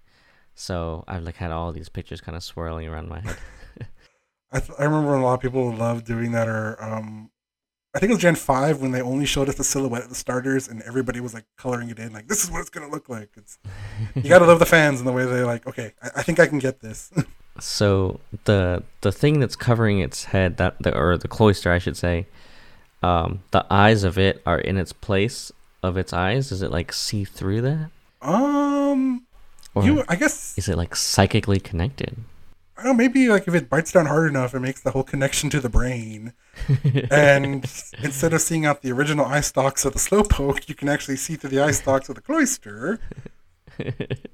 [0.55, 3.37] So I've like had all these pictures kind of swirling around my head.
[4.51, 7.29] I, th- I remember a lot of people love doing that, or um,
[7.93, 10.15] I think it was Gen Five when they only showed us the silhouette of the
[10.15, 13.09] starters, and everybody was like coloring it in, like this is what it's gonna look
[13.09, 13.29] like.
[13.35, 13.59] It's
[14.15, 15.67] you gotta love the fans and the way they like.
[15.67, 17.11] Okay, I, I think I can get this.
[17.59, 21.97] So the the thing that's covering its head, that the or the Cloyster, I should
[21.97, 22.27] say,
[23.01, 25.51] um, the eyes of it are in its place
[25.83, 26.49] of its eyes.
[26.49, 27.89] Does it like see through that,
[28.21, 29.25] um,
[29.73, 32.17] or you, I guess is it like psychically connected?
[32.77, 35.03] I don't know, maybe like if it bites down hard enough, it makes the whole
[35.03, 36.33] connection to the brain.
[37.09, 37.63] and
[38.03, 41.35] instead of seeing out the original eye stalks of the slowpoke, you can actually see
[41.35, 42.99] through the eye stalks of the Cloyster.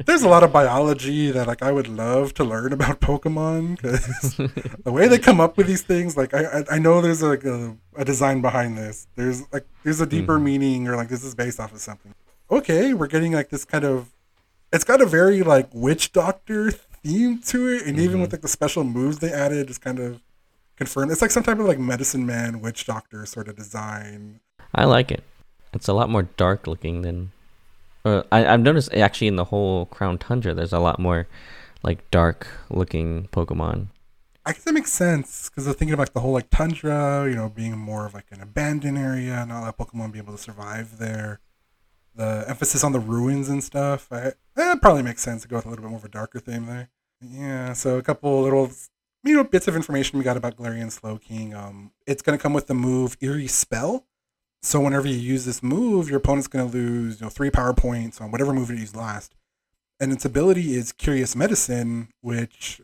[0.05, 4.35] There's a lot of biology that like I would love to learn about Pokemon because
[4.83, 7.75] the way they come up with these things, like I I, know there's like a,
[7.95, 9.07] a design behind this.
[9.15, 10.43] There's like there's a deeper Mhm.
[10.43, 12.13] meaning or like this is based off of something.
[12.51, 14.11] Okay, we're getting like this kind of
[14.71, 18.21] it's got a very like witch doctor theme to it, and even Mhm.
[18.21, 20.21] with like the special moves they added, it's kind of
[20.77, 21.11] confirmed.
[21.11, 24.39] It's like some type of like medicine man, witch doctor sort of design.
[24.73, 25.23] I like it.
[25.73, 27.31] It's a lot more dark looking than.
[28.05, 31.27] Uh, I, I've noticed actually in the whole Crown Tundra, there's a lot more
[31.83, 33.87] like dark looking Pokemon.
[34.45, 37.47] I guess that makes sense because they're thinking about the whole like tundra, you know,
[37.47, 40.97] being more of like an abandoned area and all that Pokemon be able to survive
[40.97, 41.39] there.
[42.15, 44.35] The emphasis on the ruins and stuff, that
[44.81, 46.89] probably makes sense to go with a little bit more of a darker theme there.
[47.21, 48.69] Yeah, so a couple little,
[49.23, 51.55] you know, bits of information we got about Galarian Slowking.
[51.55, 54.05] Um, it's going to come with the move Eerie Spell.
[54.65, 57.73] So whenever you use this move, your opponent's going to lose, you know, three power
[57.73, 59.35] points on whatever move you used last.
[59.99, 62.81] And its ability is Curious Medicine, which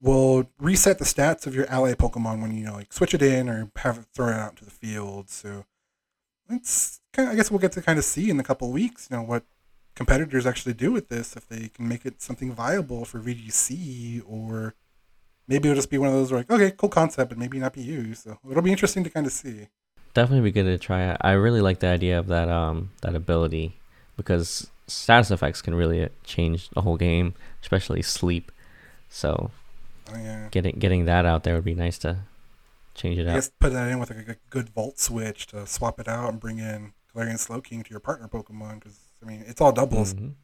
[0.00, 3.48] will reset the stats of your ally Pokemon when you know like switch it in
[3.48, 5.30] or have it throw it out to the field.
[5.30, 5.64] So
[6.50, 8.74] it's kind of, I guess we'll get to kind of see in a couple of
[8.74, 9.44] weeks, you know, what
[9.94, 14.74] competitors actually do with this if they can make it something viable for VGC or
[15.46, 17.74] maybe it'll just be one of those where like okay, cool concept, but maybe not
[17.74, 18.24] be used.
[18.24, 19.68] So it'll be interesting to kind of see.
[20.14, 21.16] Definitely be good to try.
[21.20, 23.78] I really like the idea of that um that ability
[24.16, 28.52] because status effects can really change the whole game, especially sleep.
[29.08, 29.50] So
[30.12, 30.48] Oh, yeah.
[30.50, 32.18] getting getting that out there would be nice to
[32.94, 33.34] change it I up.
[33.36, 36.40] guess put that in with like a good Volt switch to swap it out and
[36.40, 40.12] bring in Galarian Slowking to your partner Pokemon because I mean it's all doubles.
[40.14, 40.34] Mhm.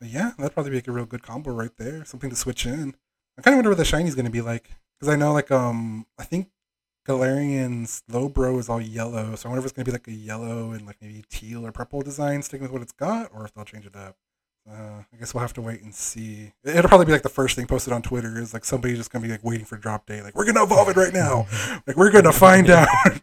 [0.00, 2.04] Yeah, that'd probably be like a real good combo right there.
[2.04, 2.94] Something to switch in.
[3.36, 5.50] I kind of wonder what the shiny's going to be like because I know like
[5.50, 6.50] um I think
[7.08, 10.12] Galarian's Slowbro is all yellow, so I wonder if it's going to be like a
[10.12, 13.54] yellow and like maybe teal or purple design, sticking with what it's got, or if
[13.54, 14.16] they'll change it up.
[14.70, 16.52] Uh, I guess we'll have to wait and see.
[16.62, 19.24] It'll probably be like the first thing posted on Twitter is like somebody just gonna
[19.24, 21.46] be like waiting for drop day, like we're gonna evolve it right now,
[21.86, 22.88] like we're gonna find out.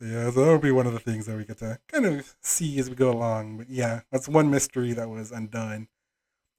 [0.00, 2.78] yeah, so that'll be one of the things that we get to kind of see
[2.78, 3.58] as we go along.
[3.58, 5.88] But yeah, that's one mystery that was undone.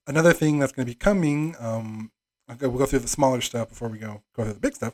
[0.06, 1.56] Another thing that's gonna be coming.
[1.58, 2.12] Um,
[2.50, 4.92] okay, we'll go through the smaller stuff before we go go through the big stuff.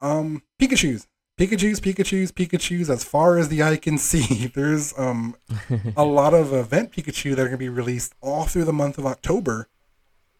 [0.00, 1.06] Um, Pikachu's,
[1.38, 2.88] Pikachu's, Pikachu's, Pikachu's.
[2.88, 5.36] As far as the eye can see, there's um
[5.96, 8.98] a lot of event Pikachu that are going to be released all through the month
[8.98, 9.68] of October.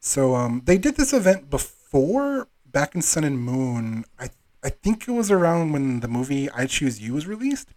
[0.01, 4.05] So um, they did this event before back in Sun and Moon.
[4.19, 4.31] I
[4.63, 7.69] I think it was around when the movie I Choose You was released.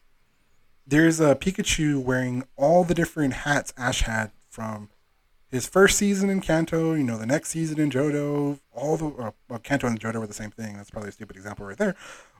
[0.85, 4.89] There's a Pikachu wearing all the different hats Ash had from
[5.49, 9.31] his first season in Kanto, you know, the next season in Johto, all the uh,
[9.49, 10.75] well, Kanto and Johto were the same thing.
[10.75, 11.95] That's probably a stupid example right there.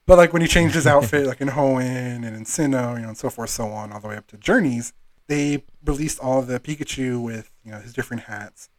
[0.06, 3.10] But like when he changed his outfit, like in Hoenn and in Sinnoh, you know,
[3.10, 4.94] and so forth, so on, all the way up to Journeys,
[5.28, 8.70] they released all the Pikachu with you know his different hats.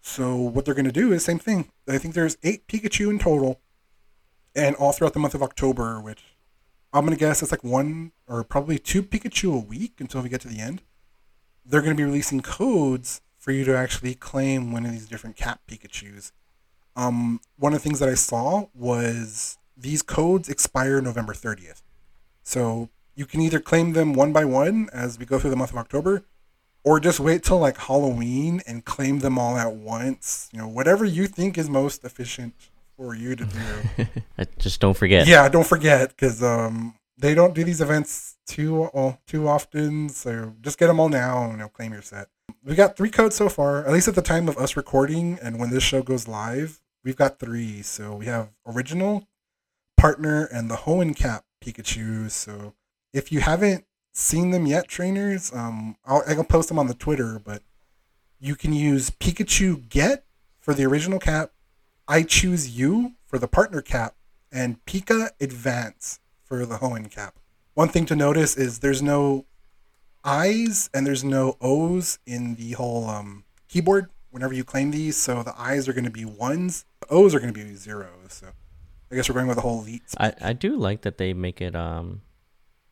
[0.00, 1.70] So what they're going to do is same thing.
[1.88, 3.60] I think there's eight Pikachu in total,
[4.54, 6.22] and all throughout the month of October, which
[6.92, 10.28] I'm going to guess it's like one or probably two Pikachu a week until we
[10.28, 10.82] get to the end.
[11.66, 15.36] They're going to be releasing codes for you to actually claim one of these different
[15.36, 16.32] cap Pikachu's.
[16.96, 21.82] Um, one of the things that I saw was these codes expire November 30th.
[22.42, 25.72] So you can either claim them one by one as we go through the month
[25.72, 26.24] of October,
[26.84, 30.48] or just wait till like Halloween and claim them all at once.
[30.50, 32.54] You know, whatever you think is most efficient
[32.96, 34.06] for you to do.
[34.58, 35.26] Just don't forget.
[35.26, 40.08] yeah, don't forget because um, they don't do these events too well, too often.
[40.08, 42.28] So just get them all now and you know, claim your set.
[42.66, 45.58] We got three codes so far, at least at the time of us recording, and
[45.58, 47.82] when this show goes live, we've got three.
[47.82, 49.28] So we have original,
[49.98, 52.30] partner, and the Hoenn Cap Pikachu.
[52.30, 52.72] So
[53.12, 56.94] if you haven't seen them yet, trainers, um, I'll, I can post them on the
[56.94, 57.60] Twitter, but
[58.40, 60.24] you can use Pikachu Get
[60.58, 61.52] for the original cap,
[62.08, 64.14] I Choose You for the partner cap,
[64.50, 67.38] and Pika Advance for the Hoenn cap.
[67.74, 69.44] One thing to notice is there's no
[70.24, 75.16] I's and there's no O's in the whole um, keyboard whenever you claim these.
[75.16, 78.10] So the I's are going to be ones, the O's are going to be zeros.
[78.28, 78.48] So
[79.10, 80.02] I guess we're going with the whole elite.
[80.18, 82.22] I, I do like that they make it um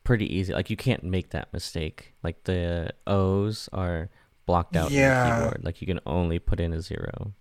[0.05, 0.53] pretty easy.
[0.53, 2.13] Like you can't make that mistake.
[2.23, 4.11] Like the O's are
[4.47, 5.23] blocked out Yeah.
[5.25, 5.65] in the keyboard.
[5.65, 7.33] Like you can only put in a zero.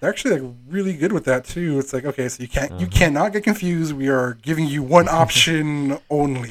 [0.00, 1.78] They're actually like really good with that too.
[1.78, 2.96] It's like okay, so you can't you Uh-huh.
[2.98, 3.92] cannot get confused.
[3.92, 6.50] We are giving you one option only.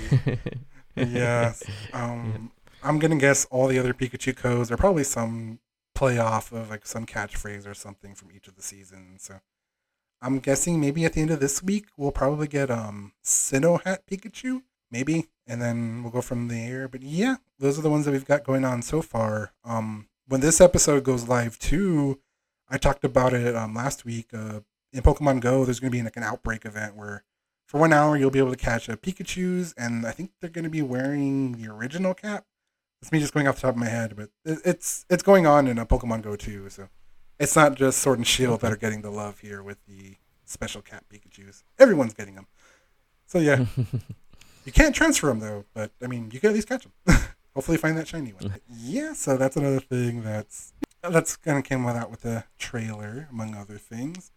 [0.95, 1.63] yes.
[1.93, 2.51] Um,
[2.83, 5.59] I'm gonna guess all the other Pikachu codes are probably some
[5.95, 9.23] play off of like some catchphrase or something from each of the seasons.
[9.23, 9.39] So
[10.21, 14.03] I'm guessing maybe at the end of this week we'll probably get um Sinnoh Hat
[14.09, 16.87] Pikachu, maybe, and then we'll go from there.
[16.87, 19.53] But yeah, those are the ones that we've got going on so far.
[19.63, 22.19] Um, when this episode goes live too,
[22.69, 24.33] I talked about it um last week.
[24.33, 27.23] Uh, in Pokemon Go, there's gonna be like an outbreak event where
[27.65, 30.63] for one hour you'll be able to catch a Pikachu's, and I think they're going
[30.63, 32.45] to be wearing the original cap.
[33.03, 35.45] It's me just going off the top of my head, but it- it's it's going
[35.45, 36.69] on in a Pokemon Go too.
[36.69, 36.87] So
[37.37, 40.81] it's not just Sword and Shield that are getting the love here with the special
[40.81, 41.65] cap Pikachu's.
[41.77, 42.47] Everyone's getting them.
[43.25, 43.65] So yeah,
[44.65, 46.93] you can't transfer them though, but I mean, you can at least catch them.
[47.53, 48.55] Hopefully, find that shiny one.
[48.69, 53.53] yeah, so that's another thing that's that's kind of came out with the trailer, among
[53.53, 54.31] other things.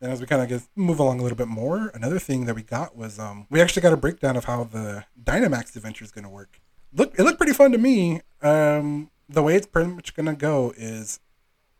[0.00, 2.56] And as we kind of get move along a little bit more, another thing that
[2.56, 6.10] we got was um, we actually got a breakdown of how the Dynamax adventure is
[6.10, 6.60] going to work.
[6.92, 8.22] Look, it looked pretty fun to me.
[8.42, 11.20] Um, the way it's pretty much to go is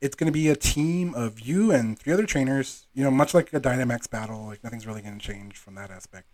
[0.00, 2.86] it's to be a team of you and three other trainers.
[2.94, 6.26] You know, much like a Dynamax battle, like nothing's really to change from that aspect.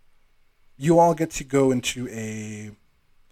[0.77, 2.71] You all get to go into a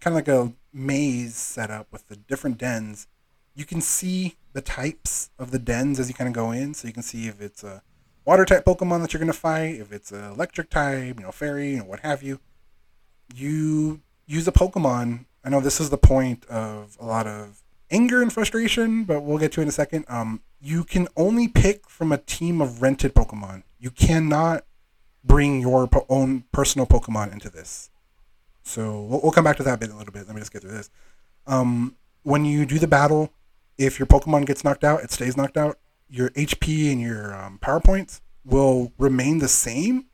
[0.00, 3.06] kind of like a maze setup with the different dens.
[3.54, 6.88] You can see the types of the dens as you kind of go in, so
[6.88, 7.82] you can see if it's a
[8.24, 11.72] water type Pokemon that you're to fight, if it's an electric type, you know, fairy,
[11.72, 12.40] you know, what have you.
[13.34, 15.26] You use a Pokemon.
[15.44, 19.38] I know this is the point of a lot of anger and frustration, but we'll
[19.38, 20.04] get to it in a second.
[20.08, 23.62] Um, you can only pick from a team of rented Pokemon.
[23.78, 24.64] You cannot
[25.22, 27.90] bring your po- own personal Pokemon into this.
[28.62, 30.26] So we'll, we'll, come back to that bit a little bit.
[30.26, 30.90] Let me just get through this.
[31.46, 33.30] Um, when you do the battle,
[33.76, 35.78] if your Pokemon gets knocked out, it stays knocked out.
[36.08, 40.06] Your HP and your um, power points will remain the same.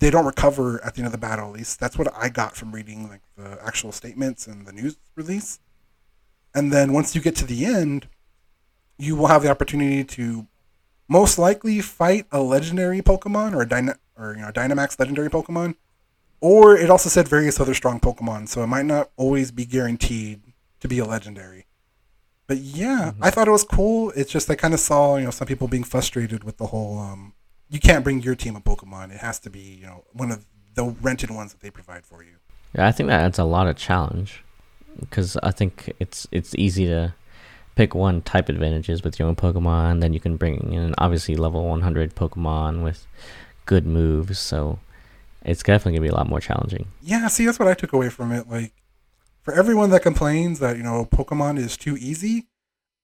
[0.00, 1.48] They don't recover at the end of the battle.
[1.50, 4.96] At least that's what I got from reading like the actual statements and the news
[5.14, 5.60] release.
[6.54, 8.08] And then once you get to the end,
[8.98, 10.46] you will have the opportunity to
[11.08, 15.76] most likely fight a legendary Pokemon or a Dyna- or you know Dynamax legendary Pokemon
[16.40, 20.40] or it also said various other strong Pokemon, so it might not always be guaranteed
[20.80, 21.66] to be a legendary.
[22.46, 23.22] But yeah, mm-hmm.
[23.22, 24.10] I thought it was cool.
[24.16, 26.98] It's just I kind of saw you know some people being frustrated with the whole
[26.98, 27.34] um,
[27.70, 29.12] you can't bring your team of Pokemon.
[29.12, 32.22] It has to be you know one of the rented ones that they provide for
[32.22, 32.36] you.
[32.74, 34.44] Yeah, I think that adds a lot of challenge
[34.98, 37.14] because I think it's it's easy to
[37.76, 40.00] pick one type advantages with your own Pokemon.
[40.00, 43.06] Then you can bring in obviously level 100 Pokemon with
[43.66, 44.38] good moves.
[44.38, 44.78] So
[45.42, 46.88] it's definitely gonna be a lot more challenging.
[47.00, 48.48] Yeah, see, that's what I took away from it.
[48.48, 48.72] Like,
[49.42, 52.48] for everyone that complains that you know Pokemon is too easy,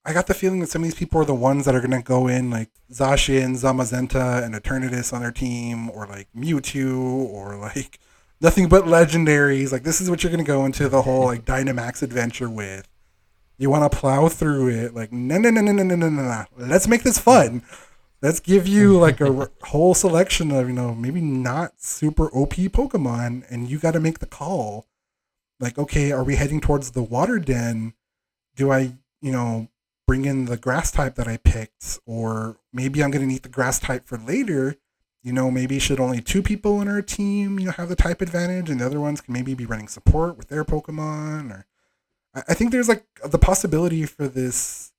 [0.07, 2.01] I got the feeling that some of these people are the ones that are gonna
[2.01, 7.99] go in like Zacian, Zamazenta, and Eternatus on their team, or like Mewtwo, or like
[8.40, 9.73] nothing but legendaries.
[9.73, 12.88] Like, this is what you're gonna go into the whole like Dynamax adventure with.
[13.59, 16.45] You want to plow through it, like no, no, no, no, no, no, no, no.
[16.57, 17.62] Let's make this fun
[18.23, 23.45] let's give you like a whole selection of you know maybe not super op pokemon
[23.51, 24.87] and you got to make the call
[25.61, 27.92] like okay are we heading towards the water den
[28.55, 29.69] do i you know
[30.07, 33.49] bring in the grass type that i picked or maybe i'm going to need the
[33.49, 34.77] grass type for later
[35.23, 38.21] you know maybe should only two people in our team you know have the type
[38.21, 41.66] advantage and the other ones can maybe be running support with their pokemon or
[42.49, 44.92] i think there's like the possibility for this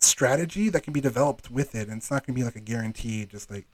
[0.00, 2.60] strategy that can be developed with it, and it's not going to be like a
[2.60, 3.26] guarantee.
[3.26, 3.66] Just like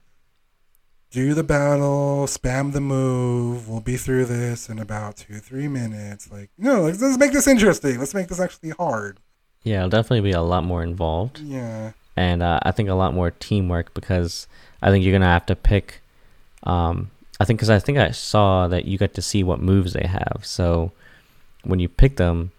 [1.11, 3.69] do the battle, spam the move.
[3.69, 6.31] We'll be through this in about two, three minutes.
[6.31, 7.99] Like, no, let's, let's make this interesting.
[7.99, 9.19] Let's make this actually hard.
[9.63, 11.39] Yeah, it'll definitely be a lot more involved.
[11.39, 14.47] Yeah, and uh, I think a lot more teamwork because
[14.81, 16.01] I think you're gonna have to pick.
[16.63, 19.93] Um, I think because I think I saw that you get to see what moves
[19.93, 20.41] they have.
[20.43, 20.91] So
[21.63, 22.51] when you pick them,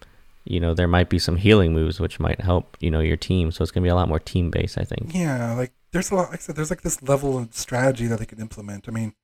[0.45, 3.51] you know there might be some healing moves which might help you know your team
[3.51, 6.11] so it's going to be a lot more team based i think yeah like there's
[6.11, 8.89] a lot like i said there's like this level of strategy that they can implement
[8.89, 9.15] i mean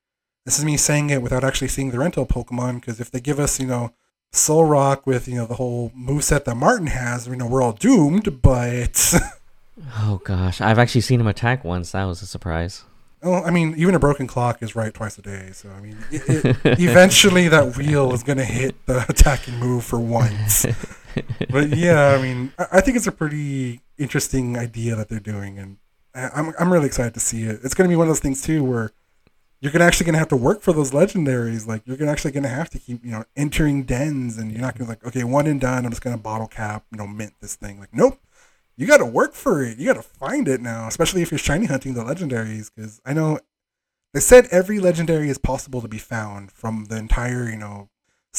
[0.46, 3.38] this is me saying it without actually seeing the rental pokemon because if they give
[3.38, 3.92] us you know
[4.32, 7.72] Solrock with you know the whole move set that martin has you know we're all
[7.72, 9.12] doomed but
[9.98, 12.84] oh gosh i've actually seen him attack once that was a surprise
[13.22, 15.50] well, I mean, even a broken clock is right twice a day.
[15.52, 19.84] So I mean, it, it, eventually that wheel is going to hit the attacking move
[19.84, 20.64] for once.
[21.50, 25.76] but yeah, I mean, I think it's a pretty interesting idea that they're doing, and
[26.14, 27.60] uh, I'm I'm really excited to see it.
[27.62, 28.92] It's going to be one of those things too where
[29.60, 31.66] you're gonna actually gonna have to work for those legendaries.
[31.66, 34.76] Like you're gonna actually gonna have to keep you know entering dens, and you're not
[34.76, 35.84] gonna like okay one and done.
[35.84, 37.78] I'm just gonna bottle cap you know mint this thing.
[37.78, 38.18] Like nope,
[38.76, 39.78] you got to work for it.
[39.78, 42.70] You got to find it now, especially if you're shiny hunting the legendaries.
[42.74, 43.38] Because I know
[44.14, 47.90] they said every legendary is possible to be found from the entire you know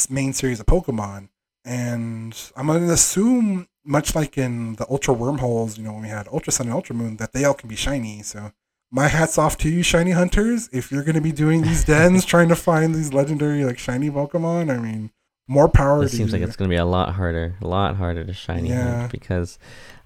[0.09, 1.29] main series of Pokemon.
[1.63, 6.27] And I'm to assume, much like in the Ultra Wormholes, you know, when we had
[6.29, 8.23] Ultra Sun and Ultra Moon, that they all can be shiny.
[8.23, 8.51] So
[8.91, 10.69] my hat's off to you, shiny hunters.
[10.73, 14.09] If you're going to be doing these dens, trying to find these legendary, like, shiny
[14.09, 15.11] Pokemon, I mean,
[15.47, 18.23] more power it seems like it's going to be a lot harder, a lot harder
[18.23, 19.01] to shiny yeah.
[19.01, 19.59] hunt because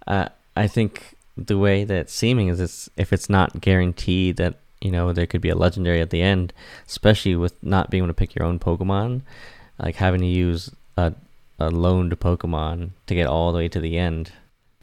[0.07, 4.89] uh, I think the way that seeming is it's if it's not guaranteed that you
[4.89, 6.53] know there could be a legendary at the end,
[6.87, 9.21] especially with not being able to pick your own Pokemon,
[9.77, 11.13] like having to use a
[11.59, 14.31] a loaned Pokemon to get all the way to the end,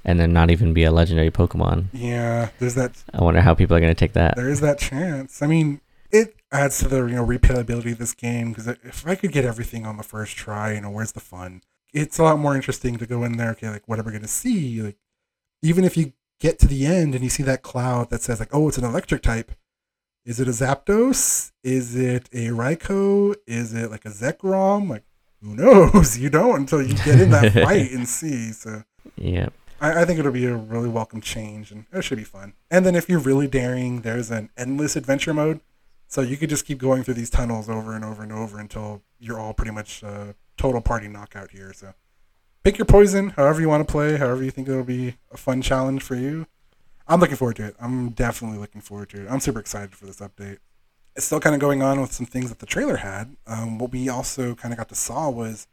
[0.04, 1.86] and then not even be a legendary Pokemon.
[1.92, 3.02] Yeah, there's that.
[3.14, 4.36] I wonder how people are going to take that.
[4.36, 5.42] There is that chance.
[5.42, 5.80] I mean,
[6.10, 6.36] it.
[6.50, 9.86] adds to the you know replayability of this game because if I could get everything
[9.86, 11.62] on the first try, you know, where's the fun?
[11.92, 13.50] It's a lot more interesting to go in there.
[13.50, 14.82] Okay, like what are we gonna see?
[14.82, 14.96] Like
[15.62, 18.52] even if you get to the end and you see that cloud that says like,
[18.52, 19.52] oh, it's an electric type.
[20.24, 21.52] Is it a Zapdos?
[21.64, 23.34] Is it a Raikou?
[23.46, 24.88] Is it like a Zekrom?
[24.88, 25.04] Like
[25.40, 26.18] who knows?
[26.22, 28.52] You don't until you get in that fight and see.
[28.52, 28.82] So
[29.16, 29.48] yeah.
[29.82, 32.54] I, I, think it'll be a really welcome change and it should be fun.
[32.70, 35.60] And then if you're really daring, there's an endless adventure mode.
[36.06, 39.02] So you could just keep going through these tunnels over and over and over until
[39.18, 41.72] you're all pretty much uh, total party knockout here.
[41.72, 41.94] So
[42.62, 45.62] pick your poison, however you want to play, however you think it'll be a fun
[45.62, 46.46] challenge for you.
[47.08, 47.76] I'm looking forward to it.
[47.80, 49.28] I'm definitely looking forward to it.
[49.28, 50.58] I'm super excited for this update.
[51.16, 53.36] It's still kind of going on with some things that the trailer had.
[53.46, 55.66] Um, what we also kind of got to saw was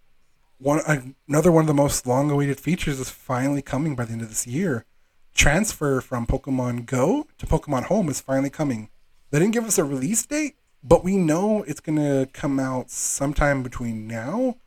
[0.60, 0.82] one
[1.28, 4.46] another one of the most long-awaited features is finally coming by the end of this
[4.46, 4.86] year.
[5.34, 8.90] Transfer from Pokemon Go to Pokemon Home is finally coming.
[9.32, 12.90] They didn't give us a release date, but we know it's going to come out
[12.90, 14.58] sometime between now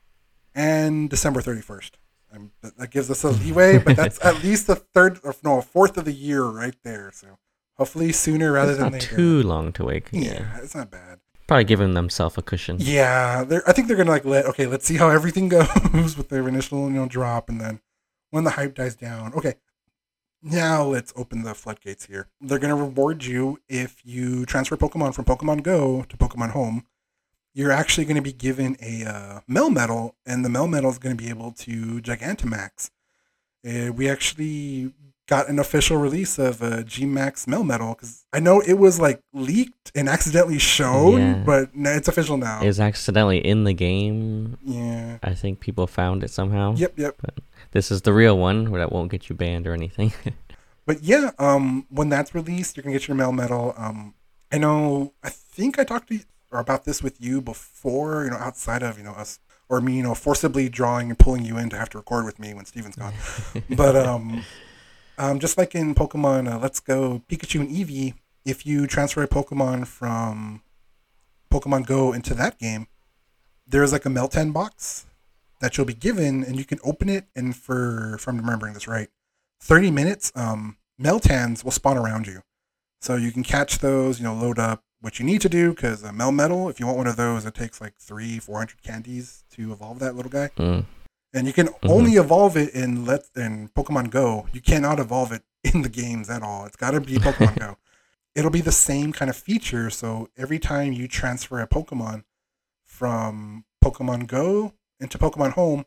[0.54, 1.90] and December 31st.
[2.34, 5.62] Um, that gives us a leeway, but that's at least the third, or no, a
[5.62, 7.10] fourth of the year right there.
[7.12, 7.38] So
[7.74, 9.16] hopefully sooner rather it's than not later.
[9.16, 10.08] Too long to wait.
[10.10, 11.18] Yeah, yeah, it's not bad.
[11.46, 12.76] Probably giving themselves a cushion.
[12.78, 16.48] Yeah, I think they're gonna like let okay, let's see how everything goes with their
[16.48, 17.80] initial you know drop, and then
[18.30, 19.54] when the hype dies down, okay,
[20.42, 22.28] now let's open the floodgates here.
[22.40, 26.86] They're gonna reward you if you transfer Pokemon from Pokemon Go to Pokemon Home
[27.54, 31.22] you're actually going to be given a uh, Melmetal, and the Melmetal is going to
[31.22, 32.90] be able to Gigantamax.
[33.66, 34.92] Uh, we actually
[35.28, 39.00] got an official release of uh, G Max Mel Melmetal because I know it was
[39.00, 41.42] like leaked and accidentally shown, yeah.
[41.44, 42.60] but it's official now.
[42.62, 44.58] It was accidentally in the game.
[44.62, 45.18] Yeah.
[45.22, 46.74] I think people found it somehow.
[46.74, 47.16] Yep, yep.
[47.20, 47.38] But
[47.70, 50.12] this is the real one where that won't get you banned or anything.
[50.86, 53.78] but yeah, um, when that's released, you're gonna get your Melmetal.
[53.80, 54.14] Um,
[54.50, 55.14] I know.
[55.22, 56.20] I think I talked to you
[56.52, 59.96] or about this with you before, you know, outside of, you know, us or me,
[59.96, 62.66] you know, forcibly drawing and pulling you in to have to record with me when
[62.66, 63.14] Steven's gone.
[63.70, 64.44] but um,
[65.18, 69.28] um, just like in Pokemon uh, Let's Go Pikachu and Eevee, if you transfer a
[69.28, 70.62] Pokemon from
[71.50, 72.86] Pokemon Go into that game,
[73.66, 75.06] there's like a Meltan box
[75.60, 77.26] that you'll be given, and you can open it.
[77.36, 79.08] And for, if I'm remembering this right,
[79.60, 82.42] 30 minutes, um, Meltans will spawn around you.
[83.00, 86.02] So you can catch those, you know, load up, what you need to do because
[86.04, 89.44] a Melmetal, if you want one of those, it takes like three, four hundred candies
[89.50, 90.48] to evolve that little guy.
[90.56, 90.84] Mm.
[91.34, 91.90] And you can mm-hmm.
[91.90, 94.46] only evolve it in let in Pokemon Go.
[94.52, 96.66] You cannot evolve it in the games at all.
[96.66, 97.76] It's got to be Pokemon Go.
[98.34, 99.90] It'll be the same kind of feature.
[99.90, 102.24] So every time you transfer a Pokemon
[102.84, 105.84] from Pokemon Go into Pokemon Home,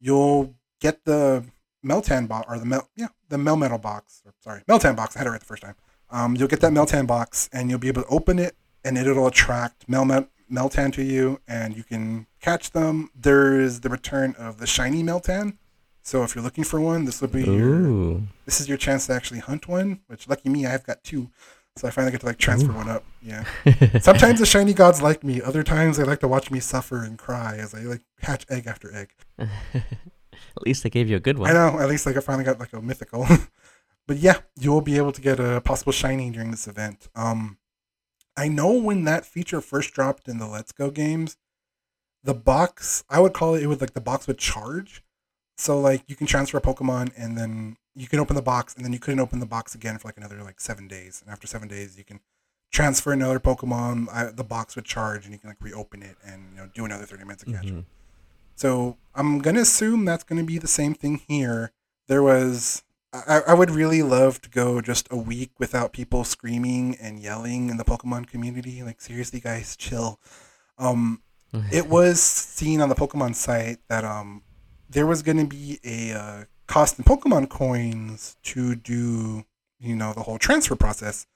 [0.00, 1.44] you'll get the
[1.84, 4.22] Meltan box or the Mel yeah the Melmetal box.
[4.24, 5.16] Or, sorry, Meltan box.
[5.16, 5.74] I had it right the first time.
[6.10, 9.26] Um, you'll get that Meltan box and you'll be able to open it and it'll
[9.26, 13.10] attract Mel- Meltan to you and you can catch them.
[13.14, 15.56] There's the return of the shiny Meltan.
[16.02, 19.12] So if you're looking for one, this will be your, this is your chance to
[19.12, 20.00] actually hunt one.
[20.06, 21.30] Which lucky me, I've got two,
[21.76, 22.76] so I finally get to like transfer Ooh.
[22.76, 23.04] one up.
[23.20, 23.44] Yeah.
[24.00, 25.42] Sometimes the shiny gods like me.
[25.42, 28.68] Other times they like to watch me suffer and cry as I like hatch egg
[28.68, 29.08] after egg.
[29.38, 31.50] at least they gave you a good one.
[31.50, 31.80] I know.
[31.80, 33.26] At least like I finally got like a mythical
[34.06, 37.08] but yeah, you'll be able to get a possible shiny during this event.
[37.14, 37.58] Um,
[38.36, 41.36] I know when that feature first dropped in the Let's Go games,
[42.22, 45.02] the box I would call it it was like the box would charge.
[45.56, 48.84] So like you can transfer a Pokemon and then you can open the box and
[48.84, 51.22] then you couldn't open the box again for like another like seven days.
[51.22, 52.20] And after seven days, you can
[52.70, 54.08] transfer another Pokemon.
[54.12, 56.84] I, the box would charge and you can like reopen it and you know do
[56.84, 57.66] another thirty minutes of catch.
[57.66, 57.80] Mm-hmm.
[58.54, 61.72] So I'm gonna assume that's gonna be the same thing here.
[62.08, 62.82] There was
[63.12, 67.70] I, I would really love to go just a week without people screaming and yelling
[67.70, 68.82] in the Pokemon community.
[68.82, 70.20] Like seriously, guys, chill.
[70.78, 71.22] Um,
[71.72, 74.42] it was seen on the Pokemon site that um,
[74.90, 79.44] there was going to be a uh, cost in Pokemon coins to do
[79.78, 81.26] you know the whole transfer process.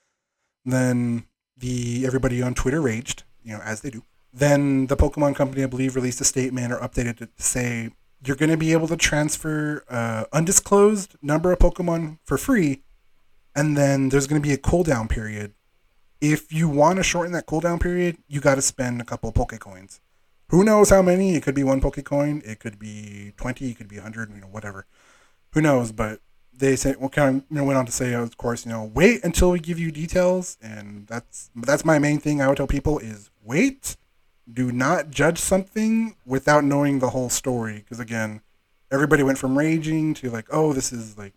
[0.65, 1.25] Then
[1.57, 4.05] the everybody on Twitter raged, you know, as they do.
[4.33, 7.91] Then the Pokemon company, I believe, released a statement or updated it to say
[8.25, 12.83] you're going to be able to transfer uh, undisclosed number of Pokemon for free,
[13.55, 15.55] and then there's going to be a cooldown period.
[16.21, 19.35] If you want to shorten that cooldown period, you got to spend a couple of
[19.35, 20.01] Pokecoins.
[20.49, 21.35] Who knows how many?
[21.35, 24.49] It could be one Pokecoin, it could be twenty, it could be hundred, you know,
[24.49, 24.87] whatever.
[25.53, 25.93] Who knows?
[25.93, 26.21] But
[26.53, 28.85] they said, well, kind of, you know, went on to say, of course, you know,
[28.85, 32.43] wait until we give you details, and that's that's my main thing.
[32.43, 33.97] I would tell people is wait
[34.53, 37.77] do not judge something without knowing the whole story.
[37.77, 38.41] Because again,
[38.91, 41.35] everybody went from raging to like, oh, this is like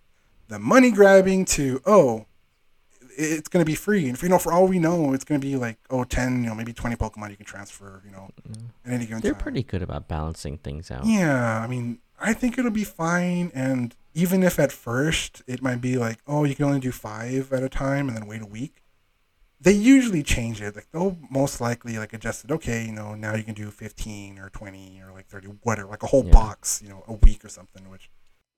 [0.47, 2.25] the money grabbing to oh,
[3.15, 4.09] it's going to be free.
[4.09, 6.43] And for, you know, for all we know, it's going to be like oh 10,
[6.43, 8.65] you know, maybe 20 Pokemon you can transfer, you know, mm-hmm.
[8.85, 9.41] at any given They're time.
[9.41, 11.05] pretty good about balancing things out.
[11.05, 13.51] Yeah, I mean, I think it'll be fine.
[13.53, 17.51] And even if at first it might be like, oh, you can only do five
[17.51, 18.82] at a time and then wait a week,
[19.63, 20.75] they usually change it.
[20.75, 22.51] Like they'll most likely like adjust it.
[22.51, 26.03] Okay, you know, now you can do fifteen or twenty or like thirty, whatever, like
[26.03, 26.31] a whole Yeah.
[26.31, 27.89] box, you know, a week or something.
[27.89, 28.09] Which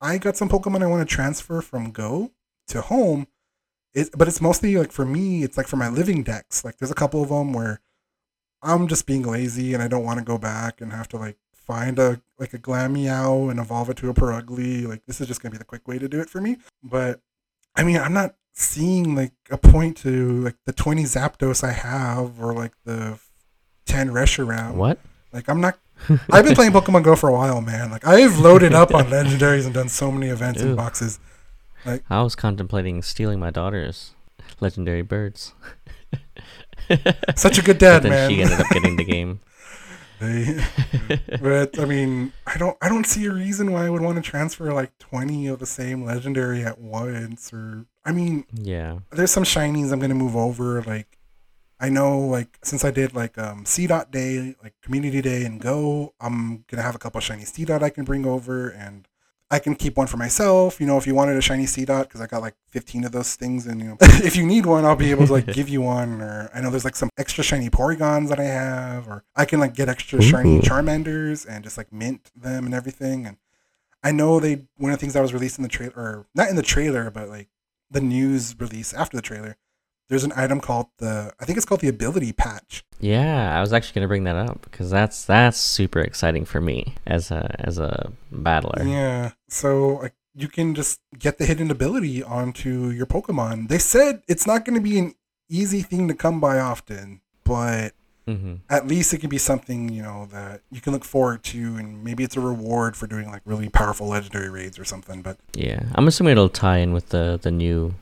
[0.01, 2.32] I got some Pokemon I want to transfer from Go
[2.68, 3.28] to home.
[3.93, 6.66] It, but it's mostly like for me, it's like for my living dex.
[6.66, 7.82] Like there's a couple of them where
[8.62, 11.38] I'm just being lazy and I don't want to go back and have to like
[11.53, 14.86] find a like a Glameow and evolve it to a Purugly.
[14.88, 16.58] Like this is just gonna be the quick way to do it for me.
[16.84, 17.22] But
[17.76, 22.41] I mean, I'm not seeing like a point to like the 20 Zapdos I have
[22.41, 23.20] or like the
[23.86, 24.74] 10 Reshiram.
[24.74, 24.99] What?
[25.32, 25.78] Like I'm not.
[26.32, 27.91] I've been playing Pokemon Go for a while, man.
[27.91, 30.68] Like I've loaded up on legendaries and done so many events Ooh.
[30.68, 31.20] and boxes.
[31.86, 34.14] Like I was contemplating stealing my daughter's
[34.60, 35.53] legendary birds.
[37.36, 38.30] Such a good but dad, then man.
[38.30, 39.41] she ended up getting the game.
[40.20, 40.63] They-
[41.41, 44.30] but I mean, I don't I don't see a reason why I would want to
[44.30, 48.99] transfer like 20 of the same legendary at once or I mean, yeah.
[49.11, 51.18] there's some shinies I'm to move over like
[51.80, 56.13] I know like since I did like um Seedot day, like community day and go,
[56.22, 59.07] I'm to have a couple of shiny Seedot I can bring over and
[59.52, 62.20] I can keep one for myself, you know, if you wanted a shiny Seedot cuz
[62.20, 64.96] I got like 15 of those things and you know, if you need one, I'll
[64.96, 67.70] be able to like give you one or I know there's like some extra shiny
[67.70, 71.93] Porygons that I have or I can like get extra shiny Charmanders and just like
[71.93, 73.38] mint them and everything and
[74.04, 76.50] I know they one of the things that was released in the trailer or not
[76.50, 77.50] in the trailer but like
[77.91, 79.58] the news release after the trailer
[80.10, 82.84] there's an item called the I think it's called the ability patch.
[82.99, 86.95] Yeah, I was actually gonna bring that up because that's that's super exciting for me
[87.06, 88.84] as a as a battler.
[88.86, 89.32] Yeah.
[89.49, 93.70] So like you can just get the hidden ability onto your Pokemon.
[93.70, 95.16] They said it's not going to be an
[95.49, 97.93] easy thing to come by often, but
[98.28, 101.76] hmm at least it can be something, you know, that you can look forward to
[101.76, 105.38] and maybe it's a reward for doing like really powerful legendary raids or something, but
[105.53, 107.93] Yeah, I'm assuming it'll tie in with the the new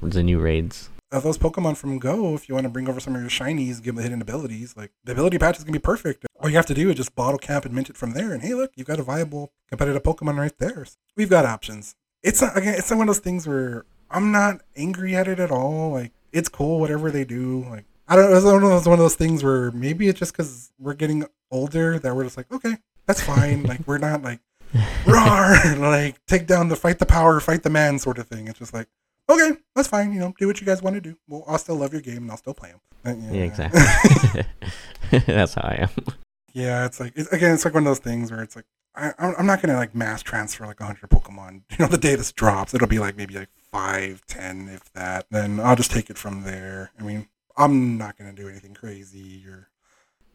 [0.00, 0.88] the new raids.
[1.12, 3.82] Of those Pokemon from Go, if you want to bring over some of your shinies,
[3.82, 6.26] give them the hidden abilities, like the ability patch is gonna be perfect.
[6.40, 8.42] All you have to do is just bottle cap and mint it from there, and
[8.42, 10.84] hey, look, you've got a viable competitive Pokemon right there.
[10.84, 11.94] So We've got options.
[12.22, 12.74] It's not again.
[12.74, 15.90] It's not one of those things where I'm not angry at it at all.
[15.92, 17.66] Like it's cool, whatever they do.
[17.68, 18.30] Like I don't.
[18.30, 20.94] Know, it's one of those one of those things where maybe it's just because we're
[20.94, 23.62] getting older that we're just like, okay, that's fine.
[23.64, 24.40] like we're not like
[25.06, 28.48] roar, like take down the fight the power, fight the man sort of thing.
[28.48, 28.88] It's just like,
[29.28, 30.12] okay, that's fine.
[30.12, 31.16] You know, do what you guys want to do.
[31.28, 32.80] Well, I'll still love your game and I'll still play them.
[33.04, 34.44] Uh, yeah, exactly.
[35.26, 36.06] that's how I am.
[36.52, 38.64] yeah, it's like it's, again, it's like one of those things where it's like
[38.94, 41.62] I, I'm I'm not gonna like mass transfer like 100 Pokemon.
[41.70, 45.26] You know, the day this drops, it'll be like maybe like five, ten, if that.
[45.30, 46.92] Then I'll just take it from there.
[46.98, 49.68] I mean, I'm not gonna do anything crazy or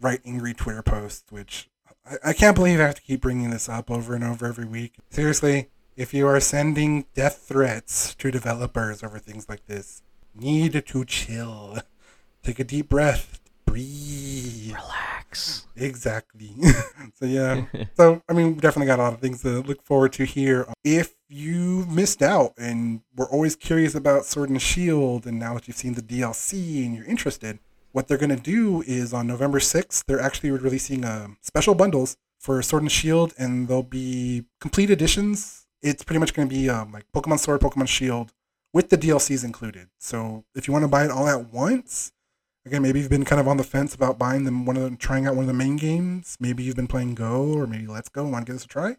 [0.02, 1.70] write angry Twitter posts, which
[2.06, 4.66] I, I can't believe I have to keep bringing this up over and over every
[4.66, 4.96] week.
[5.10, 10.04] Seriously, if you are sending death threats to developers over things like this,
[10.36, 11.80] need to chill.
[12.44, 13.42] Take a deep breath.
[13.66, 14.74] Breathe.
[14.74, 15.66] Relax.
[15.76, 16.56] Exactly.
[17.16, 17.66] so yeah.
[17.98, 20.68] So I mean, we definitely got a lot of things to look forward to here.
[20.84, 25.68] If you missed out and were always curious about Sword and Shield, and now that
[25.68, 27.58] you've seen the DLC and you're interested,
[27.92, 32.62] what they're gonna do is on November sixth, they're actually releasing um, special bundles for
[32.62, 35.67] Sword and Shield, and they'll be complete editions.
[35.82, 38.34] It's pretty much gonna be um, like Pokemon Sword, Pokemon Shield,
[38.74, 39.90] with the DLCs included.
[40.00, 42.12] So if you want to buy it all at once,
[42.66, 44.98] again, maybe you've been kind of on the fence about buying them one of them,
[44.98, 46.38] trying out one of the main games.
[46.40, 48.68] Maybe you've been playing Go or maybe Let's Go and want to give this a
[48.68, 48.98] try.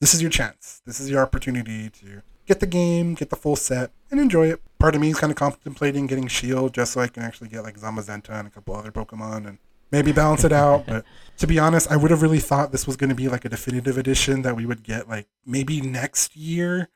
[0.00, 0.82] This is your chance.
[0.84, 4.60] This is your opportunity to get the game, get the full set, and enjoy it.
[4.78, 7.62] Part of me is kind of contemplating getting Shield just so I can actually get
[7.62, 9.58] like Zamazenta and a couple other Pokemon and
[9.90, 10.86] maybe balance it out.
[10.94, 11.04] But
[11.38, 13.48] to be honest, I would have really thought this was going to be like a
[13.48, 16.88] definitive edition that we would get like maybe next year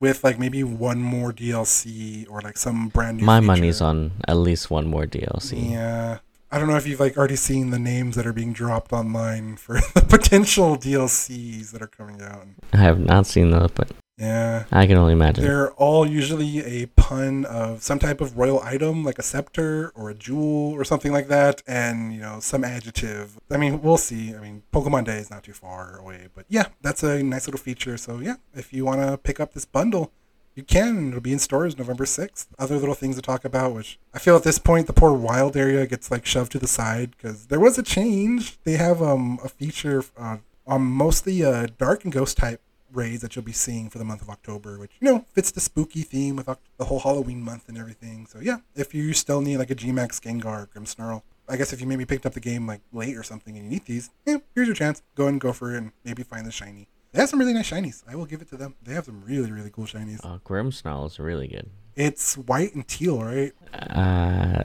[0.00, 3.24] with like maybe one more DLC or like some brand new.
[3.24, 3.46] My feature.
[3.46, 5.70] money's on at least one more DLC.
[5.70, 6.18] Yeah.
[6.50, 9.56] I don't know if you've like already seen the names that are being dropped online
[9.56, 12.46] for the potential DLCs that are coming out.
[12.72, 14.64] I have not seen those, but Yeah.
[14.72, 15.44] I can only imagine.
[15.44, 20.08] They're all usually a pun of some type of royal item, like a scepter or
[20.08, 23.38] a jewel or something like that, and you know some adjective.
[23.50, 24.34] I mean, we'll see.
[24.34, 27.60] I mean, Pokemon Day is not too far away, but yeah, that's a nice little
[27.60, 27.96] feature.
[27.98, 30.12] So yeah, if you want to pick up this bundle,
[30.54, 31.08] you can.
[31.08, 32.48] It'll be in stores November sixth.
[32.58, 35.58] Other little things to talk about, which I feel at this point the poor wild
[35.58, 38.58] area gets like shoved to the side because there was a change.
[38.64, 42.62] They have um a feature uh, on mostly uh dark and ghost type
[42.92, 45.60] raids that you'll be seeing for the month of October, which you know fits the
[45.60, 46.46] spooky theme with
[46.78, 48.26] the whole Halloween month and everything.
[48.26, 51.86] So yeah, if you still need like a Gmax Gengar Grimmsnarl, I guess if you
[51.86, 54.66] maybe picked up the game like late or something and you need these, yeah, here's
[54.66, 55.02] your chance.
[55.14, 56.88] Go and go for it and maybe find the shiny.
[57.12, 58.02] They have some really nice shinies.
[58.06, 58.74] I will give it to them.
[58.82, 60.20] They have some really really cool shinies.
[60.24, 61.70] Uh, Grimmsnarl is really good.
[61.94, 63.52] It's white and teal, right?
[63.72, 64.64] Uh,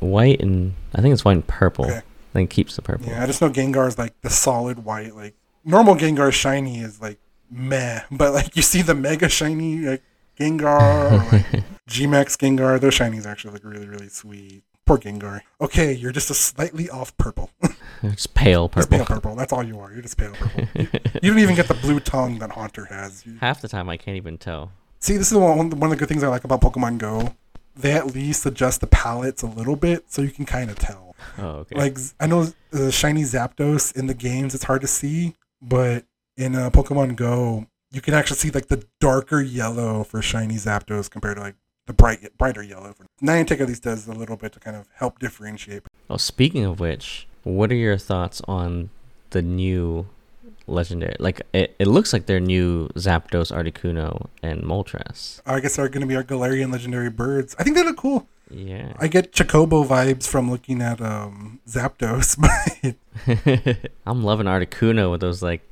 [0.00, 1.86] white and I think it's white and purple.
[1.86, 1.98] Okay.
[1.98, 3.06] I think keeps the purple.
[3.06, 5.14] Yeah, I just know Gengar is like the solid white.
[5.14, 5.34] Like
[5.64, 7.18] normal Gengar shiny is like
[7.50, 10.02] meh, but like you see the mega shiny like
[10.38, 11.46] Gengar or like
[11.88, 14.62] Gmax Gengar, those shinies actually look really really sweet.
[14.86, 15.40] Poor Gengar.
[15.60, 17.50] Okay, you're just a slightly off purple.
[18.02, 18.96] it's pale purple.
[18.98, 19.36] pale purple.
[19.36, 19.92] That's all you are.
[19.92, 20.64] You're just pale purple.
[20.74, 20.88] you,
[21.22, 23.26] you don't even get the blue tongue that Haunter has.
[23.26, 24.72] You- Half the time I can't even tell.
[25.00, 27.34] See, this is one, one of the good things I like about Pokemon Go.
[27.76, 31.14] They at least adjust the palettes a little bit so you can kind of tell.
[31.36, 31.76] Oh, okay.
[31.76, 36.04] Like I know the shiny Zapdos in the games, it's hard to see, but
[36.38, 41.10] in uh, Pokemon Go, you can actually see like the darker yellow for shiny Zapdos
[41.10, 42.94] compared to like the bright brighter yellow.
[42.94, 45.82] For Niantic at least does a little bit to kind of help differentiate.
[46.08, 48.90] well, speaking of which, what are your thoughts on
[49.30, 50.06] the new
[50.66, 51.16] legendary?
[51.18, 55.40] Like, it, it looks like their new Zapdos, Articuno, and Moltres.
[55.44, 57.56] I guess are going to be our Galarian legendary birds.
[57.58, 58.28] I think they look cool.
[58.50, 58.92] Yeah.
[58.98, 62.36] I get Chocobo vibes from looking at um, Zapdos,
[63.74, 65.62] but I'm loving Articuno with those like,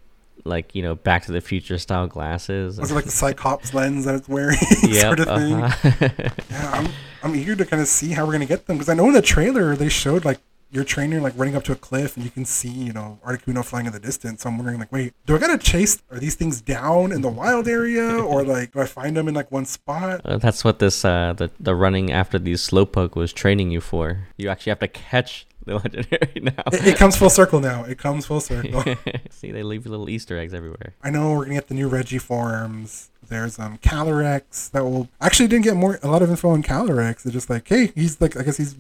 [0.47, 2.79] like you know, Back to the Future style glasses.
[2.79, 6.19] was it like the Cyclops lens that it's wearing, Yep, sort of uh-huh.
[6.51, 6.89] Yeah, I'm
[7.23, 9.13] I'm eager to kind of see how we're gonna get them because I know in
[9.13, 10.41] the trailer they showed like
[10.77, 13.65] your trainer like running up to a cliff and you can see you know Articuno
[13.65, 14.43] flying in the distance.
[14.43, 16.01] So I'm wondering like, wait, do I gotta chase?
[16.13, 19.35] Are these things down in the wild area or like do I find them in
[19.35, 20.21] like one spot?
[20.25, 24.29] Uh, That's what this uh the the running after these slowpoke was training you for.
[24.37, 26.63] You actually have to catch the legendary now.
[26.73, 27.85] It, it comes full circle now.
[27.85, 28.85] It comes full circle.
[29.31, 30.95] See, they leave little Easter eggs everywhere.
[31.03, 33.11] I know we're gonna get the new Regi forms.
[33.27, 37.25] There's um Calyrex that will actually didn't get more a lot of info on Calyrex.
[37.25, 38.77] It's just like, hey, he's like I guess he's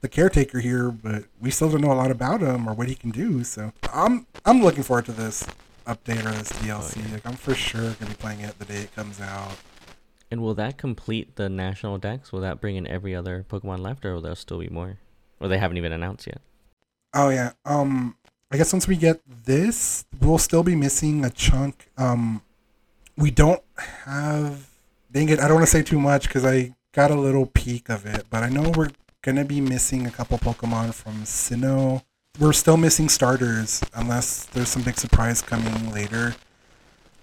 [0.00, 2.94] the caretaker here, but we still don't know a lot about him or what he
[2.94, 3.44] can do.
[3.44, 5.46] So I'm I'm looking forward to this
[5.86, 6.96] update or this DLC.
[7.06, 7.14] yeah.
[7.14, 9.56] Like I'm for sure gonna be playing it the day it comes out.
[10.30, 12.32] And will that complete the national Dex?
[12.32, 14.98] Will that bring in every other Pokemon left, or will there still be more?
[15.40, 16.40] Or they haven't even announced yet.
[17.14, 17.52] Oh yeah.
[17.64, 18.16] Um
[18.52, 21.90] I guess once we get this, we'll still be missing a chunk.
[21.98, 22.42] Um
[23.16, 23.62] we don't
[24.04, 24.70] have
[25.12, 27.88] dang it, I don't want to say too much because I got a little peek
[27.88, 28.90] of it, but I know we're
[29.22, 32.02] gonna be missing a couple Pokemon from Sinnoh.
[32.38, 36.36] We're still missing starters unless there's some big surprise coming later.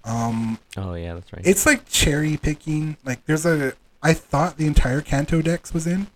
[0.04, 1.42] Um Oh yeah, that's right.
[1.44, 2.96] it's like cherry picking.
[3.04, 3.72] Like there's a
[4.02, 6.06] I thought the entire Kanto Dex was in.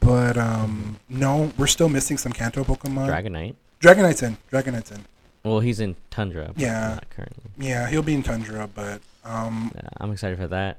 [0.00, 3.08] But um no, we're still missing some Kanto Pokemon.
[3.08, 3.54] Dragonite.
[3.80, 4.36] Dragonite's in.
[4.50, 5.04] Dragonite's in.
[5.44, 6.48] Well, he's in Tundra.
[6.54, 6.88] But Yeah.
[6.94, 7.50] Not currently.
[7.58, 10.78] Yeah, he'll be in Tundra, but um, Yeah, I'm excited for that.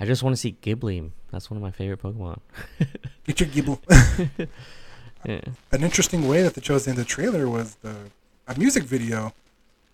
[0.00, 1.10] I just want to see Gible.
[1.30, 2.40] That's one of my favorite Pokemon.
[3.26, 4.48] get your Gible.
[5.26, 5.40] Yeah.
[5.72, 7.94] An interesting way that they chose in the trailer was the
[8.46, 9.34] a music video.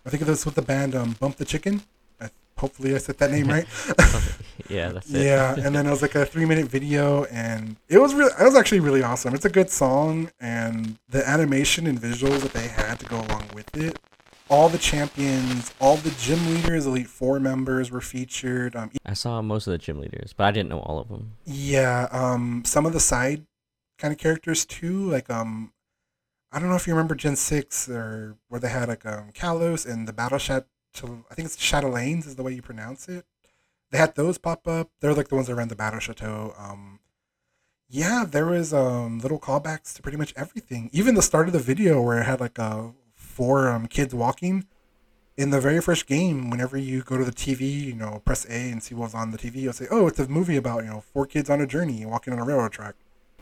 [0.05, 1.83] I think of this with the band um, Bump the Chicken.
[2.21, 3.67] I, hopefully, I said that name right.
[4.69, 5.25] yeah, that's it.
[5.25, 8.55] yeah, and then it was like a three-minute video, and it was really, it was
[8.55, 9.35] actually really awesome.
[9.35, 13.47] It's a good song, and the animation and visuals that they had to go along
[13.53, 13.99] with it.
[14.49, 18.77] All the champions, all the gym leaders, Elite Four members were featured.
[18.77, 21.33] Um, I saw most of the gym leaders, but I didn't know all of them.
[21.45, 23.45] Yeah, um, some of the side
[23.99, 25.11] kind of characters too.
[25.11, 25.73] Like, um,
[26.53, 29.85] I don't know if you remember Gen Six or where they had like um Kalos
[29.85, 30.67] and the Battle Shat.
[30.97, 33.27] I think it's Chatelaines is the way you pronounce it.
[33.91, 34.91] They had those pop up.
[35.01, 36.55] They're like the ones that ran the Battle Chateau.
[36.57, 37.01] Um,
[37.89, 40.89] yeah, there was um little callbacks to pretty much everything.
[40.93, 42.89] Even the start of the video where it had like uh
[43.37, 44.67] four um kids walking.
[45.37, 48.71] In the very first game, whenever you go to the TV, you know, press A
[48.71, 51.03] and see what's on the TV, you'll say, "Oh, it's a movie about you know
[51.13, 52.95] four kids on a journey walking on a railroad track."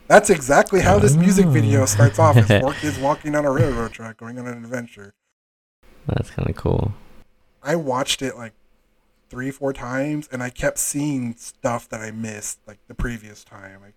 [0.07, 3.93] That's exactly how this music video starts off: is four kids walking on a railroad
[3.93, 5.13] track, going on an adventure.
[6.05, 6.93] That's kind of cool.
[7.63, 8.53] I watched it like
[9.29, 13.79] three, four times, and I kept seeing stuff that I missed like the previous time.
[13.81, 13.95] Like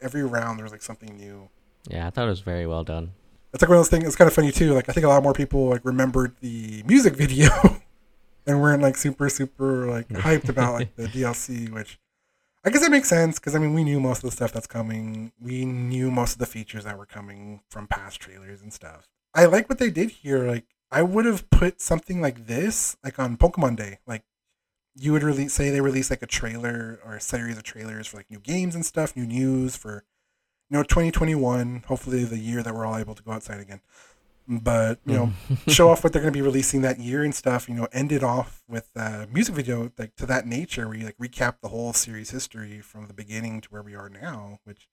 [0.00, 1.48] every round, there was like something new.
[1.88, 3.12] Yeah, I thought it was very well done.
[3.52, 4.04] It's like one of those things.
[4.04, 4.74] It's kind of funny too.
[4.74, 7.48] Like I think a lot more people like remembered the music video,
[8.46, 11.70] and weren't like super, super like hyped about like the DLC.
[11.70, 11.98] Which
[12.64, 14.66] I guess that makes sense because I mean we knew most of the stuff that's
[14.66, 15.32] coming.
[15.40, 19.08] We knew most of the features that were coming from past trailers and stuff.
[19.34, 20.46] I like what they did here.
[20.46, 23.98] Like I would have put something like this like on Pokemon Day.
[24.06, 24.24] Like
[24.96, 28.16] you would release, say they release like a trailer or a series of trailers for
[28.18, 30.04] like new games and stuff, new news for
[30.70, 33.80] you know 2021 hopefully the year that we're all able to go outside again
[34.50, 35.70] but you know, mm-hmm.
[35.70, 37.68] show off what they're going to be releasing that year and stuff.
[37.68, 41.04] You know, end it off with a music video like to that nature, where you
[41.04, 44.58] like recap the whole series history from the beginning to where we are now.
[44.64, 44.88] Which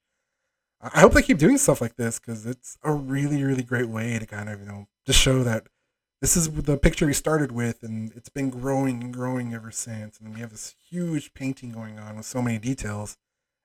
[0.79, 4.19] I hope they keep doing stuff like this because it's a really, really great way
[4.19, 5.67] to kind of you know just show that
[6.21, 10.19] this is the picture we started with, and it's been growing and growing ever since.
[10.19, 13.17] And we have this huge painting going on with so many details,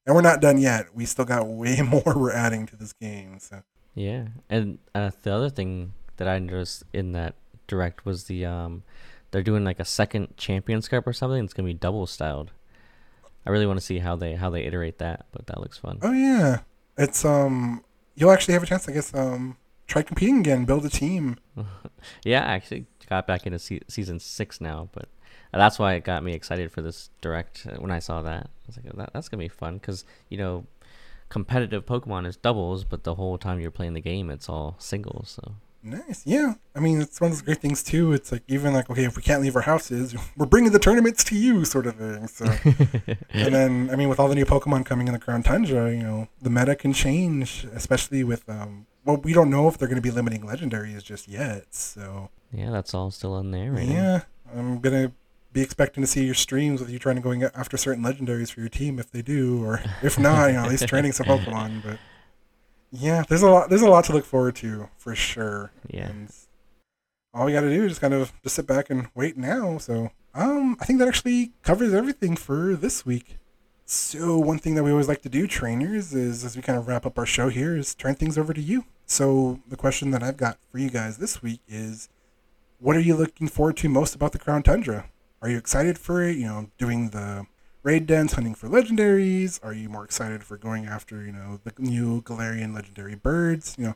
[0.06, 0.94] and we're not done yet.
[0.94, 3.38] We still got way more we're adding to this game.
[3.40, 3.62] So
[3.94, 7.34] Yeah, and uh, the other thing that I noticed in that
[7.66, 8.82] direct was the um,
[9.30, 11.42] they're doing like a second Champions Cup or something.
[11.44, 12.52] It's gonna be double styled.
[13.44, 15.98] I really want to see how they how they iterate that, but that looks fun.
[16.02, 16.60] Oh yeah,
[16.96, 17.84] it's um,
[18.14, 21.36] you'll actually have a chance, I guess, um, try competing again, build a team.
[22.24, 25.08] Yeah, I actually got back into se- season six now, but
[25.52, 28.44] that's why it got me excited for this direct uh, when I saw that.
[28.44, 30.66] I was like, that, that's gonna be fun because you know,
[31.28, 35.30] competitive Pokemon is doubles, but the whole time you're playing the game, it's all singles.
[35.30, 36.54] So Nice, yeah.
[36.76, 38.12] I mean, it's one of those great things too.
[38.12, 41.24] It's like even like okay, if we can't leave our houses, we're bringing the tournaments
[41.24, 42.28] to you, sort of thing.
[42.28, 42.44] So,
[43.30, 46.02] and then I mean, with all the new Pokemon coming in the Crown Tundra, you
[46.02, 48.86] know, the meta can change, especially with um.
[49.04, 51.74] Well, we don't know if they're going to be limiting legendaries just yet.
[51.74, 53.72] So yeah, that's all still in there.
[53.72, 53.92] Right now.
[53.92, 54.20] yeah,
[54.54, 55.10] I'm gonna
[55.52, 58.60] be expecting to see your streams with you trying to going after certain legendaries for
[58.60, 61.82] your team if they do, or if not, you know, at least training some Pokemon.
[61.84, 61.98] But
[62.90, 63.68] yeah, there's a lot.
[63.68, 65.72] There's a lot to look forward to for sure.
[65.88, 66.08] Yeah.
[66.08, 66.32] And
[67.34, 69.78] all we got to do is just kind of just sit back and wait now.
[69.78, 73.38] So um, I think that actually covers everything for this week.
[73.84, 76.86] So one thing that we always like to do, trainers, is as we kind of
[76.86, 78.84] wrap up our show here, is turn things over to you.
[79.04, 82.08] So the question that I've got for you guys this week is,
[82.78, 85.10] what are you looking forward to most about the Crown Tundra?
[85.42, 86.36] Are you excited for it?
[86.36, 87.46] You know, doing the
[87.82, 89.58] raid dens, hunting for legendaries?
[89.64, 93.74] Are you more excited for going after, you know, the new Galarian legendary birds?
[93.76, 93.94] You know,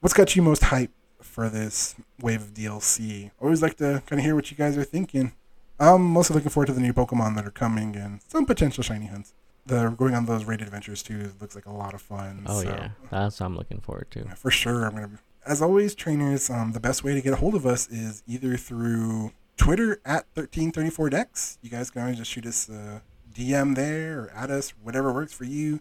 [0.00, 0.88] what's got you most hyped
[1.22, 3.30] for this wave of DLC?
[3.40, 5.32] Always like to kind of hear what you guys are thinking.
[5.78, 9.06] I'm mostly looking forward to the new Pokemon that are coming and some potential shiny
[9.06, 9.32] hunts.
[9.66, 12.44] The going on those raid adventures too looks like a lot of fun.
[12.46, 14.20] Oh so, yeah, that's what I'm looking forward to.
[14.20, 14.86] yeah, for sure.
[14.86, 15.10] I'm gonna.
[15.46, 16.50] As always, trainers.
[16.50, 20.24] Um, the best way to get a hold of us is either through Twitter at
[20.36, 21.58] 1334dex.
[21.60, 25.34] You guys can always just shoot us a DM there or at us, whatever works
[25.34, 25.80] for you.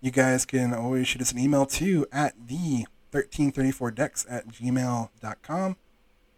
[0.00, 5.76] You guys can always shoot us an email too at the 1334dex at gmail.com.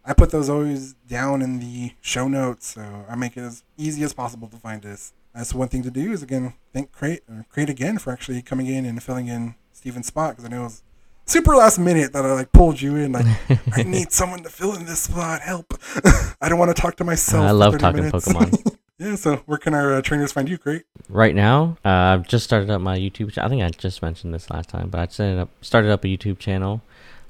[0.05, 4.03] I put those always down in the show notes, so I make it as easy
[4.03, 5.13] as possible to find us.
[5.33, 8.67] That's one thing to do is again thank Crate or Crate again for actually coming
[8.67, 10.83] in and filling in Steven's spot because I know it was
[11.27, 13.11] super last minute that I like pulled you in.
[13.11, 13.25] Like
[13.73, 15.41] I need someone to fill in this spot.
[15.41, 15.73] Help!
[16.41, 17.45] I don't want to talk to myself.
[17.45, 18.27] I love talking minutes.
[18.27, 18.77] Pokemon.
[18.97, 19.15] yeah.
[19.15, 20.57] So where can our uh, trainers find you?
[20.57, 20.85] Crate.
[21.09, 23.31] Right now, uh, I've just started up my YouTube.
[23.31, 23.47] channel.
[23.47, 26.07] I think I just mentioned this last time, but I started up started up a
[26.07, 26.81] YouTube channel,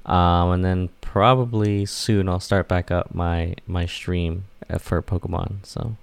[0.05, 5.57] um, and then probably soon I'll start back up my my stream uh, for Pokemon.
[5.65, 5.97] So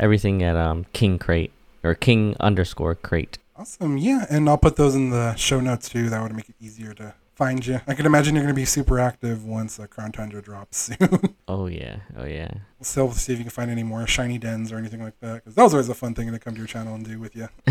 [0.00, 1.52] everything at um King Crate
[1.84, 3.38] or King underscore Crate.
[3.58, 3.96] Awesome.
[3.96, 6.10] Yeah, and I'll put those in the show notes too.
[6.10, 7.80] That would make it easier to find you.
[7.86, 11.34] I can imagine you're going to be super active once uh, Crown Tundra drops soon.
[11.46, 12.50] Oh yeah, oh yeah.
[12.78, 15.34] We'll still see if you can find any more shiny dens or anything like that.
[15.36, 17.36] Because that was always a fun thing to come to your channel and do with
[17.36, 17.48] you.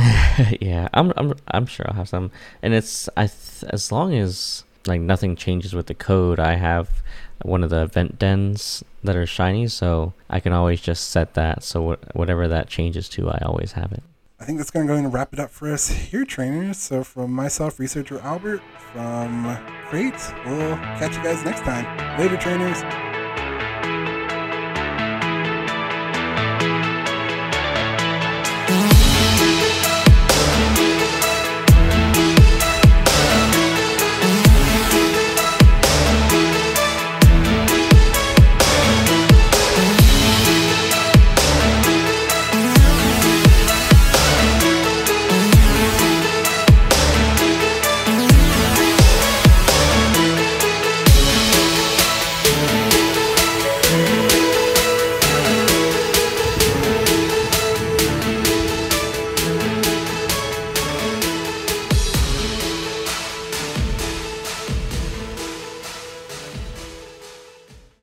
[0.61, 4.63] yeah, I'm I'm I'm sure I'll have some, and it's I th- as long as
[4.87, 7.01] like nothing changes with the code, I have
[7.41, 11.63] one of the event dens that are shiny, so I can always just set that.
[11.63, 14.03] So wh- whatever that changes to, I always have it.
[14.37, 16.77] I think that's going to go and wrap it up for us here, trainers.
[16.77, 18.61] So, from myself, researcher Albert,
[18.91, 19.57] from
[19.87, 20.13] Crate,
[20.45, 21.85] we'll catch you guys next time.
[22.19, 22.81] Later, trainers.